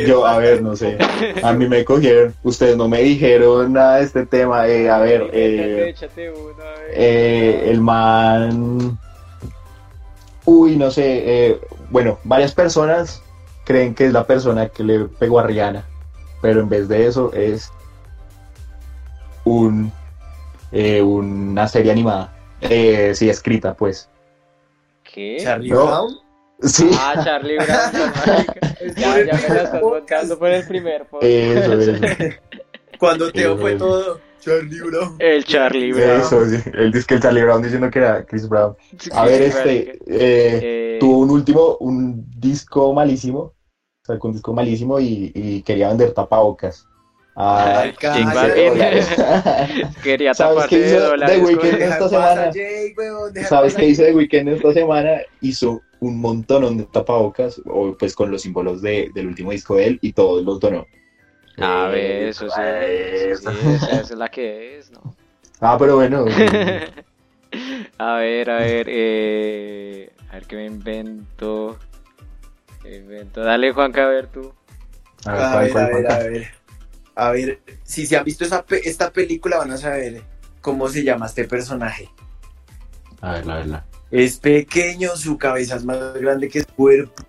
Yo, 0.07 0.27
a 0.27 0.39
ver, 0.39 0.63
no 0.63 0.77
sé. 0.77 0.99
A 1.43 1.53
mí 1.53 1.67
me 1.69 1.85
cogieron. 1.85 2.35
Ustedes 2.43 2.77
no 2.77 2.89
me 2.89 3.01
dijeron 3.03 3.73
nada 3.73 3.97
de 3.97 4.05
este 4.05 4.27
tema. 4.27 4.67
Eh, 4.69 4.89
a 4.91 4.99
ver, 4.99 5.31
eh, 5.33 5.89
Échate 5.89 6.31
uno, 6.31 6.51
a 6.63 6.81
ver. 6.81 6.91
eh, 6.93 7.71
el 7.71 7.81
man. 7.81 8.99
Uy, 10.45 10.77
no 10.77 10.91
sé. 10.91 11.23
eh, 11.25 11.61
bueno, 11.91 12.19
varias 12.25 12.53
personas 12.53 13.23
creen 13.65 13.95
que 13.95 14.07
es 14.07 14.13
la 14.13 14.27
persona 14.27 14.69
que 14.69 14.83
le 14.85 15.05
pegó 15.07 15.39
a 15.41 15.45
Rihanna. 15.45 15.85
Pero 16.43 16.61
en 16.61 16.69
vez 16.69 16.89
de 16.89 17.07
eso 17.07 17.33
es 17.33 17.71
un 19.45 19.91
eh, 20.73 21.01
una 21.01 21.67
serie 21.69 21.93
animada. 21.93 22.34
Eh, 22.71 23.15
sí, 23.15 23.29
escrita, 23.29 23.75
pues. 23.75 24.09
¿Qué? 25.13 25.39
Charlie 25.41 25.71
No. 25.71 25.87
Brown. 25.87 26.15
Sí. 26.63 26.89
Ah, 26.95 27.21
Charlie 27.23 27.57
Brown, 27.57 28.13
marica. 28.27 28.55
Ya, 28.97 29.25
ya 29.25 29.25
me 29.49 29.55
la 29.55 29.63
estás 29.65 29.83
montando 29.83 30.39
por 30.39 30.51
el 30.51 30.67
primer 30.67 31.07
podcast. 31.11 31.25
Eso, 31.31 31.73
eso. 31.81 32.03
Cuando 32.99 33.31
Teo 33.33 33.57
fue 33.59 33.75
eso. 33.75 33.85
todo. 33.87 34.21
Charlie 34.41 34.81
Brown. 34.81 35.17
El 35.19 35.45
Charlie 35.45 35.93
Brown. 35.93 36.21
Eso, 36.21 36.45
sí. 36.47 36.57
El 36.75 36.93
disque 36.93 37.15
el 37.15 37.21
Charlie 37.23 37.43
Brown 37.43 37.63
diciendo 37.63 37.91
que 37.91 37.99
era 37.99 38.25
Chris 38.25 38.49
Brown. 38.49 38.77
A 39.13 39.25
ver, 39.27 39.43
este. 39.43 39.93
eh, 39.93 39.99
Eh, 40.07 40.97
tuvo 41.01 41.19
un 41.21 41.31
último, 41.31 41.77
un 41.81 42.25
disco 42.39 42.93
malísimo. 42.93 43.55
Sacó 44.07 44.29
un 44.29 44.35
disco 44.35 44.53
malísimo 44.53 45.01
y, 45.01 45.33
y 45.35 45.63
quería 45.63 45.89
vender 45.89 46.13
tapabocas. 46.13 46.87
Ay, 47.37 47.93
15 47.95 48.35
Balvin. 48.35 48.65
dólares. 48.65 49.09
Quería 50.03 50.35
¿Sabes 50.35 50.67
qué 50.67 50.79
de 50.79 50.87
hizo. 50.97 51.17
The 51.25 51.39
Weeknd? 51.39 51.65
Esta 51.83 52.09
semana. 52.09 52.53
¿Sabes 53.49 53.75
qué 53.75 53.87
hizo 53.89 54.03
The 54.05 54.15
Weeknd 54.15 54.49
esta 54.49 54.73
semana? 54.73 55.19
Hizo 55.41 55.83
un 56.01 56.21
montón 56.21 56.77
de 56.77 56.85
tapabocas, 56.85 57.61
o 57.67 57.97
pues 57.97 58.15
con 58.15 58.31
los 58.31 58.43
símbolos 58.43 58.83
de, 58.83 59.11
del 59.15 59.27
último 59.29 59.51
disco 59.53 59.77
de 59.77 59.87
él 59.89 59.99
y 60.03 60.13
todos 60.13 60.45
los 60.45 60.61
donó. 60.61 60.87
A 61.59 61.89
Eh, 61.89 61.91
ver, 61.91 62.23
eso 62.29 62.49
sí, 62.51 62.61
eso 62.63 63.35
sí, 63.37 63.49
esa, 63.75 64.01
es 64.01 64.11
la 64.11 64.29
que 64.29 64.79
es, 64.79 64.91
¿no? 64.91 65.15
Ah, 65.61 65.77
pero 65.79 65.97
bueno. 65.97 66.25
a 67.99 68.15
ver, 68.17 68.51
a 68.51 68.59
ver, 68.59 68.87
eh, 68.91 70.11
a 70.31 70.35
ver 70.35 70.47
qué 70.47 70.57
me 70.57 70.67
invento. 70.67 71.79
¿Qué 72.83 72.89
me 72.91 72.97
invento? 72.97 73.43
Dale, 73.43 73.73
Juanca, 73.73 74.05
a 74.05 74.09
ver 74.09 74.29
tú. 74.29 74.53
A 75.25 75.33
ver, 75.35 75.47
A 75.47 75.57
¿cuál, 75.69 75.71
ver, 75.91 76.07
a 76.11 76.19
ver? 76.19 76.55
A 77.15 77.31
ver. 77.31 77.61
A 77.67 77.73
si 77.85 78.07
se 78.07 78.17
han 78.17 78.25
visto 78.25 78.45
esa 78.45 78.65
pe- 78.65 78.89
esta 78.89 79.11
película 79.13 79.59
van 79.59 79.71
a 79.73 79.77
saber 79.77 80.23
cómo 80.61 80.89
se 80.89 81.05
llama 81.05 81.27
este 81.27 81.45
personaje. 81.45 82.11
A 83.21 83.33
ver, 83.35 83.47
la 83.47 83.55
verdad. 83.57 83.85
Es 84.11 84.39
pequeño, 84.39 85.17
su 85.17 85.37
cabeza 85.39 85.77
es 85.77 85.85
más 85.85 86.15
grande 86.15 86.49
que 86.49 86.61
su 86.61 86.67
cuerpo. 86.69 87.23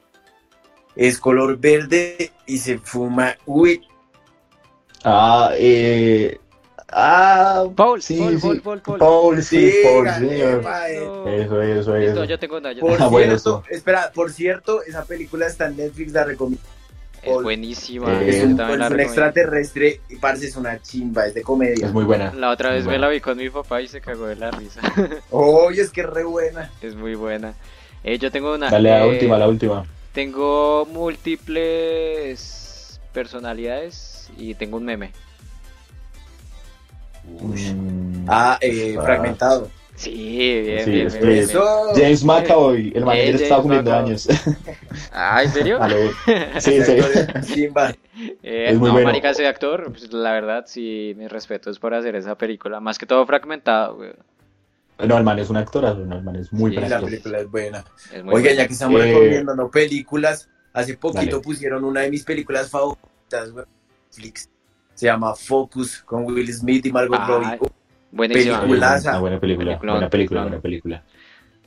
Es 0.95 1.17
color 1.19 1.58
verde 1.58 2.32
y 2.45 2.58
se 2.58 2.78
fuma. 2.80 3.36
Uy, 3.45 3.82
Ah, 5.04 5.52
eh. 5.56 6.39
Ah, 6.89 7.65
Paul, 7.76 8.02
sí, 8.02 8.17
Paul, 8.17 8.34
sí. 8.39 8.48
Paul, 8.48 8.62
Paul, 8.62 8.82
Paul. 8.82 9.00
Paul, 9.00 9.43
sí, 9.43 9.71
Sí, 9.71 9.80
Paul, 9.84 10.10
señor. 10.10 10.60
Eso, 11.28 11.62
eso, 11.62 11.95
Listo, 11.98 11.98
eso. 11.98 12.24
yo 12.26 12.39
tengo 12.39 12.58
una. 12.58 12.71
Yo 12.71 12.80
por 12.82 12.91
tengo 12.93 13.04
Ah, 13.06 13.08
bueno, 13.10 13.28
cierto, 13.38 13.63
eso. 13.67 13.76
espera, 13.76 14.12
por 14.13 14.32
cierto, 14.32 14.82
esa 14.84 15.04
película 15.06 15.45
está 15.48 15.67
en 15.67 15.78
Netflix, 15.78 16.12
la 16.13 16.24
recomiendo. 16.24 16.65
Es 17.25 17.41
buenísima. 17.43 18.21
Eh, 18.21 18.29
Es 18.29 18.43
un, 18.43 18.59
es 18.59 18.91
extraterrestre 18.99 20.01
y 20.09 20.15
parece 20.17 20.47
es 20.47 20.55
una 20.55 20.81
chimba, 20.81 21.25
es 21.25 21.33
de 21.33 21.41
comedia. 21.41 21.88
Es 21.88 21.93
muy 21.93 22.03
buena. 22.03 22.33
La 22.33 22.49
otra 22.51 22.69
vez 22.71 22.83
Muy 22.83 22.91
me 22.93 22.97
buena. 22.97 23.07
la 23.07 23.13
vi 23.13 23.19
con 23.21 23.38
mi 23.38 23.49
papá 23.49 23.81
y 23.81 23.88
se 23.88 23.99
cagó 24.01 24.25
de 24.27 24.35
la 24.35 24.51
risa. 24.51 24.81
Oye, 25.31 25.81
es 25.81 25.89
que 25.89 26.01
es 26.01 26.07
re 26.07 26.23
buena. 26.23 26.69
es 26.81 26.95
muy 26.95 27.15
buena. 27.15 27.53
Eh, 28.03 28.17
yo 28.19 28.31
tengo 28.31 28.53
una. 28.53 28.69
Dale, 28.69 28.89
la 28.91 29.05
última, 29.07 29.38
la 29.38 29.47
última. 29.47 29.85
Tengo 30.13 30.85
múltiples 31.85 32.99
personalidades 33.13 34.29
y 34.38 34.53
tengo 34.55 34.77
un 34.77 34.85
meme. 34.85 35.11
Mm, 37.41 38.25
Ah, 38.27 38.57
eh, 38.61 38.95
Ah. 38.97 39.01
fragmentado. 39.03 39.69
Sí, 39.95 40.62
bien, 40.62 40.84
Sí, 40.84 40.91
bien, 40.91 41.08
es 41.08 41.13
bien, 41.13 41.23
que- 41.23 41.27
bien, 41.29 41.43
Eso. 41.43 41.63
James 41.95 42.23
McAvoy, 42.25 42.91
el 42.95 43.05
man 43.05 43.15
Eh, 43.17 43.31
ya 43.31 43.43
está 43.43 43.55
cumpliendo 43.62 43.91
McAvoy. 43.91 44.10
años. 44.10 44.27
Ah, 45.13 45.41
¿en 45.43 45.51
serio? 45.51 45.79
Sí, 46.60 46.81
sí. 46.84 46.91
actor 46.99 47.41
chimba. 47.43 47.91
Eh, 48.43 48.65
Es 48.69 48.77
muy 48.77 48.88
no, 48.88 48.93
bueno. 48.93 49.08
marica, 49.08 49.29
ese 49.29 49.47
actor, 49.47 49.91
pues, 49.91 50.12
la 50.12 50.34
verdad, 50.34 50.65
sí, 50.67 51.13
mis 51.17 51.31
respetos 51.31 51.79
por 51.79 51.93
hacer 51.93 52.15
esa 52.15 52.38
película. 52.38 52.79
Más 52.81 52.97
que 52.97 53.05
todo 53.05 53.25
fragmentado, 53.25 53.95
güey. 53.95 54.12
No, 54.97 55.17
el 55.17 55.23
man 55.25 55.39
es 55.39 55.49
un 55.49 55.58
actorazo, 55.58 55.99
no, 56.05 56.15
el 56.17 56.23
man 56.23 56.36
es 56.38 56.51
muy 56.53 56.71
Sí, 56.71 56.77
la 56.77 56.99
película 57.01 57.39
es 57.39 57.49
buena. 57.51 57.84
Es 58.13 58.23
muy 58.23 58.36
Oiga, 58.36 58.47
buena. 58.49 58.62
ya 58.63 58.67
que 58.67 58.73
estamos 58.73 59.01
Eh, 59.01 59.05
recomiendo 59.05 59.55
no 59.55 59.69
películas, 59.69 60.49
hace 60.73 60.95
poquito 60.97 61.21
dale. 61.38 61.39
pusieron 61.39 61.84
una 61.84 62.01
de 62.01 62.10
mis 62.12 62.23
películas 62.23 62.69
favoritas, 62.69 63.51
güey, 63.51 63.65
Netflix. 64.10 64.49
Se 64.93 65.05
llama 65.08 65.36
Focus 65.36 66.01
con 66.03 66.25
Will 66.25 66.53
Smith 66.53 66.86
y 66.86 66.91
Margot 66.91 67.19
Ah, 67.21 67.27
Robbie. 67.27 67.60
Buenísima. 68.15 68.62
película. 68.62 68.99
Una 69.01 69.19
buena 69.19 69.39
película, 69.39 69.65
Peliculón, 69.65 69.95
buena 69.95 70.10
película, 70.10 70.10
peliculón. 70.10 70.43
buena 70.43 70.62
película. 70.62 71.04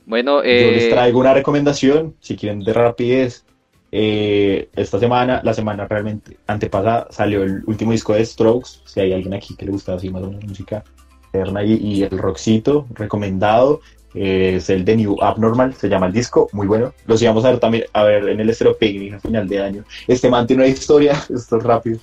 Bueno, 0.05 0.37
Yo 0.37 0.43
les 0.43 0.83
eh, 0.83 0.89
traigo 0.89 1.19
una 1.19 1.33
recomendación, 1.33 2.15
si 2.19 2.35
quieren 2.35 2.59
de 2.61 2.73
rapidez. 2.73 3.45
Eh, 3.91 4.69
esta 4.75 4.99
semana, 4.99 5.41
la 5.43 5.53
semana 5.53 5.87
realmente 5.87 6.37
antepasada, 6.47 7.07
salió 7.11 7.43
el 7.43 7.63
último 7.65 7.91
disco 7.91 8.13
de 8.13 8.25
Strokes. 8.25 8.81
Si 8.85 8.99
hay 8.99 9.13
alguien 9.13 9.33
aquí 9.35 9.55
que 9.55 9.65
le 9.65 9.71
gusta 9.71 9.93
así 9.93 10.09
más 10.09 10.23
o 10.23 10.27
menos 10.27 10.43
música 10.45 10.83
eterna 11.31 11.63
y, 11.63 11.73
y 11.75 12.03
el 12.03 12.17
rockcito 12.17 12.87
recomendado, 12.95 13.81
eh, 14.15 14.55
es 14.55 14.69
el 14.71 14.83
de 14.85 14.95
New 14.95 15.17
Abnormal, 15.21 15.75
se 15.75 15.87
llama 15.89 16.07
el 16.07 16.13
disco, 16.13 16.49
muy 16.53 16.65
bueno. 16.67 16.93
Los 17.05 17.21
íbamos 17.21 17.45
a 17.45 17.51
ver 17.51 17.59
también 17.59 17.85
a 17.93 18.03
ver 18.03 18.29
en 18.29 18.39
el 18.39 18.49
Estero 18.49 18.75
Picnic 18.77 19.13
a 19.13 19.19
final 19.19 19.47
de 19.47 19.61
año. 19.61 19.83
Este 20.07 20.29
man 20.29 20.47
tiene 20.47 20.63
una 20.63 20.71
historia, 20.71 21.13
esto 21.29 21.57
es 21.57 21.63
rápido. 21.63 21.99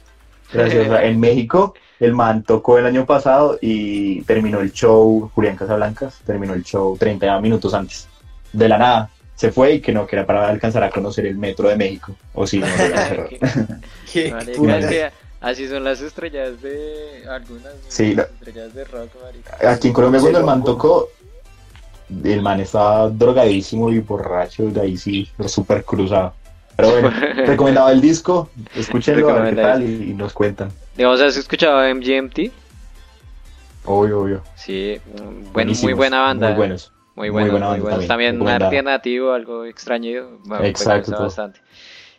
Gracias. 0.52 1.02
En 1.02 1.20
México, 1.20 1.74
el 2.00 2.12
man 2.12 2.42
tocó 2.42 2.78
el 2.78 2.86
año 2.86 3.04
pasado 3.06 3.58
y 3.60 4.22
terminó 4.22 4.60
el 4.60 4.72
show, 4.72 5.30
Julián 5.34 5.56
Casablancas, 5.56 6.20
terminó 6.24 6.54
el 6.54 6.62
show 6.62 6.96
30 6.96 7.40
minutos 7.40 7.74
antes. 7.74 8.08
De 8.52 8.68
la 8.68 8.78
nada, 8.78 9.10
se 9.34 9.50
fue 9.52 9.74
y 9.74 9.80
que 9.80 9.92
no, 9.92 10.06
que 10.06 10.16
era 10.16 10.26
para 10.26 10.48
alcanzar 10.48 10.82
a 10.84 10.90
conocer 10.90 11.26
el 11.26 11.36
metro 11.36 11.68
de 11.68 11.76
México. 11.76 12.14
O 12.34 12.46
si 12.46 12.58
no. 12.60 12.66
Qué 14.12 14.32
así 15.40 15.68
son 15.68 15.84
las 15.84 16.00
estrellas 16.00 16.60
de 16.62 17.24
algunas 17.28 17.72
Sí, 17.88 18.14
las 18.14 18.28
la- 18.28 18.34
estrellas 18.34 18.74
de 18.74 18.84
rock, 18.84 19.10
marica. 19.22 19.70
Aquí 19.70 19.88
en 19.88 19.94
Colombia, 19.94 20.20
cuando 20.20 20.38
el 20.38 20.44
man 20.44 20.64
tocó, 20.64 21.08
el 22.24 22.42
man 22.42 22.60
estaba 22.60 23.08
drogadísimo 23.10 23.90
y 23.92 23.98
borracho, 24.00 24.64
de 24.70 24.80
ahí 24.80 24.96
sí, 24.96 25.28
súper 25.46 25.84
cruzado. 25.84 26.34
Pero 26.76 26.90
bueno, 26.90 27.10
recomendado 27.46 27.88
el 27.90 28.00
disco, 28.00 28.50
escúchenlo, 28.74 29.30
a 29.30 29.40
ver 29.40 29.54
qué 29.54 29.62
tal 29.62 29.82
y, 29.82 30.10
y 30.10 30.14
nos 30.14 30.32
cuentan. 30.32 30.70
Digamos, 30.96 31.20
¿has 31.20 31.36
escuchado 31.36 31.82
MGMT? 31.94 32.50
Obvio, 33.84 34.20
obvio. 34.20 34.42
Sí, 34.56 34.98
mm, 35.06 35.52
buen- 35.52 35.72
muy 35.80 35.92
buena 35.92 36.20
banda. 36.22 36.48
Muy 36.48 36.56
buenos. 36.56 36.92
Muy 37.14 37.30
Muy 37.30 37.30
bueno, 37.30 37.50
buena 37.52 37.66
muy 37.68 37.74
banda 37.80 37.82
bueno. 37.82 37.96
también, 37.96 38.08
También 38.08 38.34
un 38.34 38.40
recomendada. 38.40 38.66
alternativo, 38.70 39.32
algo 39.32 39.64
extraño. 39.64 40.38
me 40.44 40.68
Exacto. 40.68 41.18
bastante. 41.22 41.60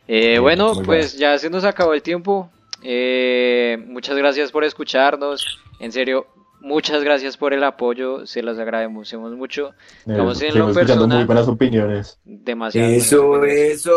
Eh, 0.07 0.33
Sí, 0.35 0.39
bueno, 0.39 0.73
pues 0.85 1.17
ya 1.17 1.37
se 1.37 1.49
nos 1.49 1.63
acabó 1.65 1.93
el 1.93 2.01
tiempo. 2.01 2.49
Eh, 2.81 3.77
muchas 3.87 4.15
gracias 4.17 4.51
por 4.51 4.63
escucharnos. 4.63 5.59
En 5.79 5.91
serio, 5.91 6.25
muchas 6.59 7.03
gracias 7.03 7.37
por 7.37 7.53
el 7.53 7.63
apoyo. 7.63 8.25
Se 8.25 8.41
los 8.41 8.57
agradecemos 8.59 9.33
mucho. 9.33 9.73
Digamos, 10.05 10.41
en 10.41 10.57
lo 10.57 10.73
personal- 10.73 11.17
muy 11.17 11.25
buenas 11.25 11.47
opiniones. 11.47 12.19
Demasiado. 12.25 12.89
Eso, 12.91 13.29
opiniones. 13.31 13.69
eso. 13.85 13.91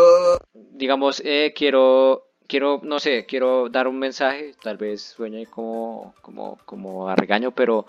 digamos, 0.53 1.21
eh, 1.25 1.53
quiero, 1.55 2.27
quiero, 2.47 2.79
no 2.83 2.99
sé, 2.99 3.25
quiero 3.25 3.69
dar 3.69 3.87
un 3.87 3.99
mensaje, 3.99 4.55
tal 4.63 4.77
vez 4.77 5.01
sueñe 5.01 5.45
como, 5.45 6.13
como, 6.21 6.57
como 6.65 7.07
a 7.07 7.15
regaño, 7.15 7.51
pero 7.51 7.85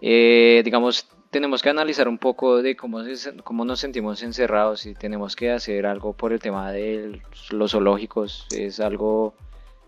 eh, 0.00 0.62
digamos, 0.64 1.08
tenemos 1.30 1.60
que 1.60 1.68
analizar 1.70 2.06
un 2.08 2.18
poco 2.18 2.62
de 2.62 2.76
cómo, 2.76 3.02
se- 3.04 3.36
cómo 3.38 3.64
nos 3.64 3.80
sentimos 3.80 4.22
encerrados 4.22 4.86
y 4.86 4.94
tenemos 4.94 5.34
que 5.36 5.50
hacer 5.50 5.84
algo 5.86 6.12
por 6.12 6.32
el 6.32 6.38
tema 6.38 6.70
de 6.72 7.20
los 7.50 7.72
zoológicos. 7.72 8.46
Es 8.56 8.78
algo 8.80 9.34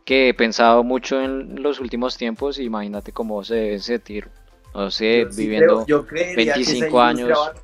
que 0.08 0.30
he 0.30 0.34
pensado 0.34 0.82
mucho 0.84 1.20
en 1.20 1.62
los 1.62 1.80
últimos 1.80 2.16
tiempos. 2.16 2.58
Imagínate 2.58 3.12
cómo 3.12 3.44
se 3.44 3.56
debe 3.56 3.78
sentir, 3.78 4.26
no 4.74 4.90
sé, 4.90 5.24
Yo 5.24 5.32
sí 5.32 5.42
viviendo. 5.42 5.84
creo- 5.84 5.86
yo 5.86 6.06
creería 6.06 6.54
que 6.54 6.60
esa 6.62 6.70
25 6.70 6.86
industria 6.86 7.04
años. 7.26 7.38
va- 7.38 7.54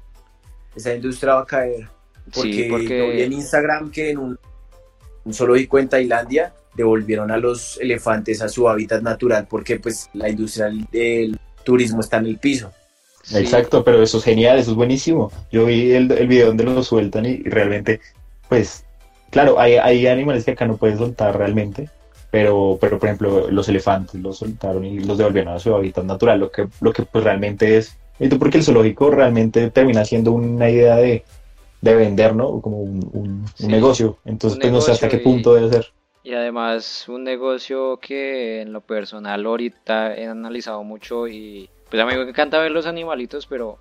esa 0.77 0.95
industria 0.95 1.35
va 1.37 1.41
a 1.41 1.47
caer. 1.47 1.89
Porque, 2.35 2.53
sí, 2.53 2.57
yo 2.59 2.65
vi 2.65 2.69
porque 2.69 3.25
en 3.25 3.33
Instagram 3.33 3.91
que 3.91 4.11
en 4.11 4.19
un, 4.19 4.39
un 5.25 5.33
zoológico 5.33 5.79
en 5.79 5.89
Tailandia 5.89 6.53
devolvieron 6.75 7.31
a 7.31 7.39
los 7.39 7.79
elefantes 7.81 8.43
a 8.43 8.49
su 8.51 8.69
hábitat 8.69 9.01
natural 9.01 9.47
porque 9.49 9.79
pues 9.79 10.11
la 10.13 10.29
industria 10.29 10.71
del 10.93 11.39
turismo 11.65 12.01
está 12.01 12.19
en 12.19 12.27
el 12.27 12.37
piso. 12.37 12.71
sí, 13.23 13.39
Exacto, 13.39 13.83
pero 13.85 14.03
eso 14.03 14.19
es 14.19 14.25
genial, 14.25 14.59
eso 14.59 14.73
es 14.73 14.77
buenísimo. 14.77 15.33
Yo 15.51 15.65
vi 15.65 15.93
el, 15.93 16.13
el 16.13 16.29
video 16.29 16.49
donde 16.49 16.65
lo 16.65 16.83
sueltan 16.83 17.25
y, 17.25 17.31
y 17.31 17.43
realmente, 17.49 18.01
pues, 18.51 18.85
claro, 19.31 19.59
hay, 19.59 19.77
hay 19.77 20.07
animales 20.09 20.45
que 20.45 20.51
acá 20.51 20.67
no 20.67 20.77
pueden 20.77 20.99
soltar 20.99 21.39
realmente, 21.39 21.89
pero, 22.35 22.77
pero 22.81 22.99
por 22.99 23.09
ejemplo, 23.09 23.49
los 23.51 23.69
elefantes 23.69 24.21
los 24.21 24.39
soltaron 24.39 24.85
y 24.85 24.99
los 24.99 25.17
devolvieron 25.19 25.55
a 25.55 25.59
su 25.61 25.75
hábitat 25.75 26.05
natural, 26.05 26.41
lo 26.41 26.51
que, 26.51 26.67
lo 26.81 26.93
que 26.93 27.03
pues 27.05 27.23
realmente 27.23 27.77
es 27.77 27.97
Y 28.19 28.29
tú 28.29 28.39
porque 28.39 28.59
el 28.59 28.65
zoológico 28.65 29.11
realmente 29.11 29.71
termina 29.71 30.05
siendo 30.05 30.33
una 30.33 30.69
idea 30.69 30.97
de, 30.97 31.23
de 31.81 31.95
vender, 31.95 32.35
¿no? 32.35 32.61
Como 32.61 32.79
un, 32.79 33.01
un- 33.13 33.45
negocio. 33.71 34.19
Entonces, 34.25 34.57
un 34.57 34.61
pues 34.63 34.73
no 34.73 34.81
sé 34.81 34.93
hasta 34.93 35.09
qué 35.09 35.17
y- 35.19 35.21
punto 35.21 35.55
debe 35.55 35.69
ser. 35.71 35.87
Y 36.25 36.33
además 36.33 37.07
un 37.09 37.23
negocio 37.23 37.99
que 37.99 38.63
en 38.63 38.73
lo 38.73 38.81
personal 38.81 39.45
ahorita 39.45 40.15
he 40.17 40.27
analizado 40.27 40.83
mucho 40.83 41.29
y 41.29 41.69
pues 41.91 42.03
a 42.03 42.07
mí 42.07 42.15
me 42.17 42.31
encanta 42.31 42.59
ver 42.59 42.73
los 42.73 42.87
animalitos, 42.87 43.47
pero 43.47 43.79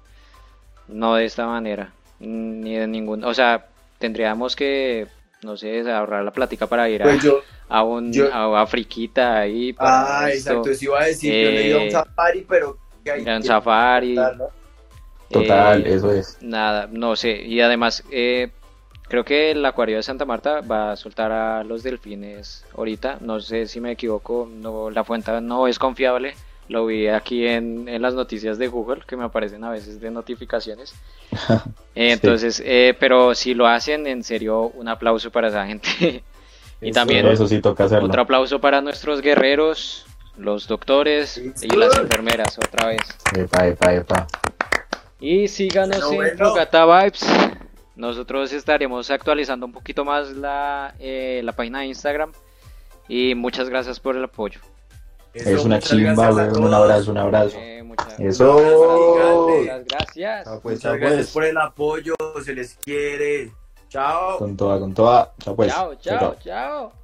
no 0.89 1.15
de 1.15 1.25
esta 1.25 1.47
manera, 1.47 1.93
ni 2.19 2.75
de 2.75 2.87
ningún, 2.87 3.23
o 3.23 3.33
sea, 3.33 3.65
tendríamos 3.97 4.55
que, 4.55 5.07
no 5.43 5.55
sé, 5.55 5.89
ahorrar 5.89 6.23
la 6.25 6.31
plática 6.31 6.67
para 6.67 6.89
ir 6.89 7.03
a, 7.03 7.05
Pues 7.05 7.23
yo, 7.23 7.39
a 7.73 7.83
un 7.83 8.11
yo- 8.13 8.31
a 8.33 8.61
Afriquita 8.61 9.39
ahí 9.39 9.73
para 9.73 10.19
ah, 10.19 10.29
esto, 10.29 10.51
exacto, 10.51 10.69
eso 10.71 10.85
iba 10.85 11.01
a 11.01 11.05
decir, 11.05 11.33
yo 11.39 11.51
le 11.51 11.67
iba 11.67 11.77
a 11.79 11.81
un 11.81 11.87
Eh, 11.87 11.91
safari, 11.91 12.45
pero 12.47 12.77
que 13.03 13.11
hay 13.11 13.19
un 13.21 13.41
que 13.41 13.43
safari, 13.43 14.15
contar, 14.15 14.37
¿no? 14.37 14.47
Total, 15.29 15.85
eh, 15.87 15.93
eso 15.95 16.11
es. 16.11 16.37
Nada, 16.41 16.87
no 16.91 17.15
sé. 17.15 17.41
Y 17.43 17.61
además, 17.61 18.03
eh, 18.11 18.51
creo 19.07 19.23
que 19.25 19.51
el 19.51 19.65
acuario 19.65 19.97
de 19.97 20.03
Santa 20.03 20.25
Marta 20.25 20.61
va 20.61 20.91
a 20.91 20.95
soltar 20.95 21.31
a 21.31 21.63
los 21.63 21.81
delfines 21.83 22.65
ahorita. 22.77 23.17
No 23.21 23.39
sé 23.39 23.65
si 23.67 23.79
me 23.81 23.91
equivoco, 23.91 24.47
no, 24.51 24.89
la 24.91 25.03
fuente 25.03 25.31
no 25.41 25.67
es 25.67 25.79
confiable. 25.79 26.35
Lo 26.69 26.85
vi 26.85 27.07
aquí 27.07 27.45
en, 27.47 27.87
en 27.89 28.01
las 28.01 28.13
noticias 28.13 28.57
de 28.57 28.67
Google, 28.67 29.01
que 29.05 29.17
me 29.17 29.25
aparecen 29.25 29.63
a 29.63 29.69
veces 29.71 29.99
de 29.99 30.11
notificaciones. 30.11 30.93
Eh, 31.95 32.11
Entonces, 32.11 32.59
eh, 32.65 32.95
pero 32.99 33.35
si 33.35 33.53
lo 33.53 33.67
hacen, 33.67 34.07
en 34.07 34.23
serio, 34.23 34.61
un 34.69 34.87
aplauso 34.87 35.29
para 35.31 35.49
esa 35.49 35.65
gente. 35.67 36.23
Y 36.83 36.89
Eso, 36.89 36.99
también 36.99 37.25
Eso 37.27 37.47
sí 37.47 37.59
toca 37.61 37.85
hacerlo. 37.85 38.07
otro 38.07 38.21
aplauso 38.23 38.59
para 38.59 38.81
nuestros 38.81 39.21
guerreros, 39.21 40.05
los 40.37 40.67
doctores 40.67 41.37
y 41.61 41.75
las 41.75 41.97
enfermeras, 41.97 42.57
otra 42.57 42.87
vez. 42.87 43.01
Epa, 43.37 43.67
epa, 43.67 43.93
epa. 43.93 44.27
Y 45.19 45.47
síganos 45.47 45.97
Bueno, 46.05 46.11
en 46.11 46.35
bueno. 46.37 46.49
Fogata 46.49 46.85
Vibes. 46.85 47.25
Nosotros 47.95 48.51
estaremos 48.51 49.09
actualizando 49.11 49.65
un 49.65 49.71
poquito 49.71 50.03
más 50.03 50.31
la, 50.31 50.95
eh, 50.99 51.41
la 51.43 51.51
página 51.53 51.79
de 51.81 51.85
Instagram. 51.87 52.31
Y 53.07 53.35
muchas 53.35 53.69
gracias 53.69 53.99
por 53.99 54.15
el 54.17 54.23
apoyo. 54.23 54.59
Eso, 55.33 55.49
Es 55.49 55.65
una 55.65 55.75
muchas 55.75 55.89
chimba, 55.91 56.31
gracias. 56.31 56.57
Un 56.57 56.73
abrazo, 56.73 57.11
un 57.11 57.17
abrazo. 57.17 57.57
Eh, 57.59 57.83
muchas, 57.83 58.19
Eso. 58.19 58.53
muchas 59.59 59.85
gracias. 59.85 60.43
Chao, 60.45 60.59
pues, 60.61 60.75
Muchas 60.75 60.97
gracias 60.97 61.19
pues. 61.21 61.31
por 61.33 61.43
el 61.45 61.57
apoyo, 61.57 62.15
se 62.43 62.53
les 62.53 62.75
quiere. 62.75 63.51
Chao. 63.93 64.39
Con 64.39 64.57
toda, 64.57 64.79
con 64.79 64.91
toda. 64.91 65.31
Chao, 65.37 65.55
pues. 65.55 65.71
Chao, 65.71 65.93
chao, 65.95 66.35
chao. 66.43 67.02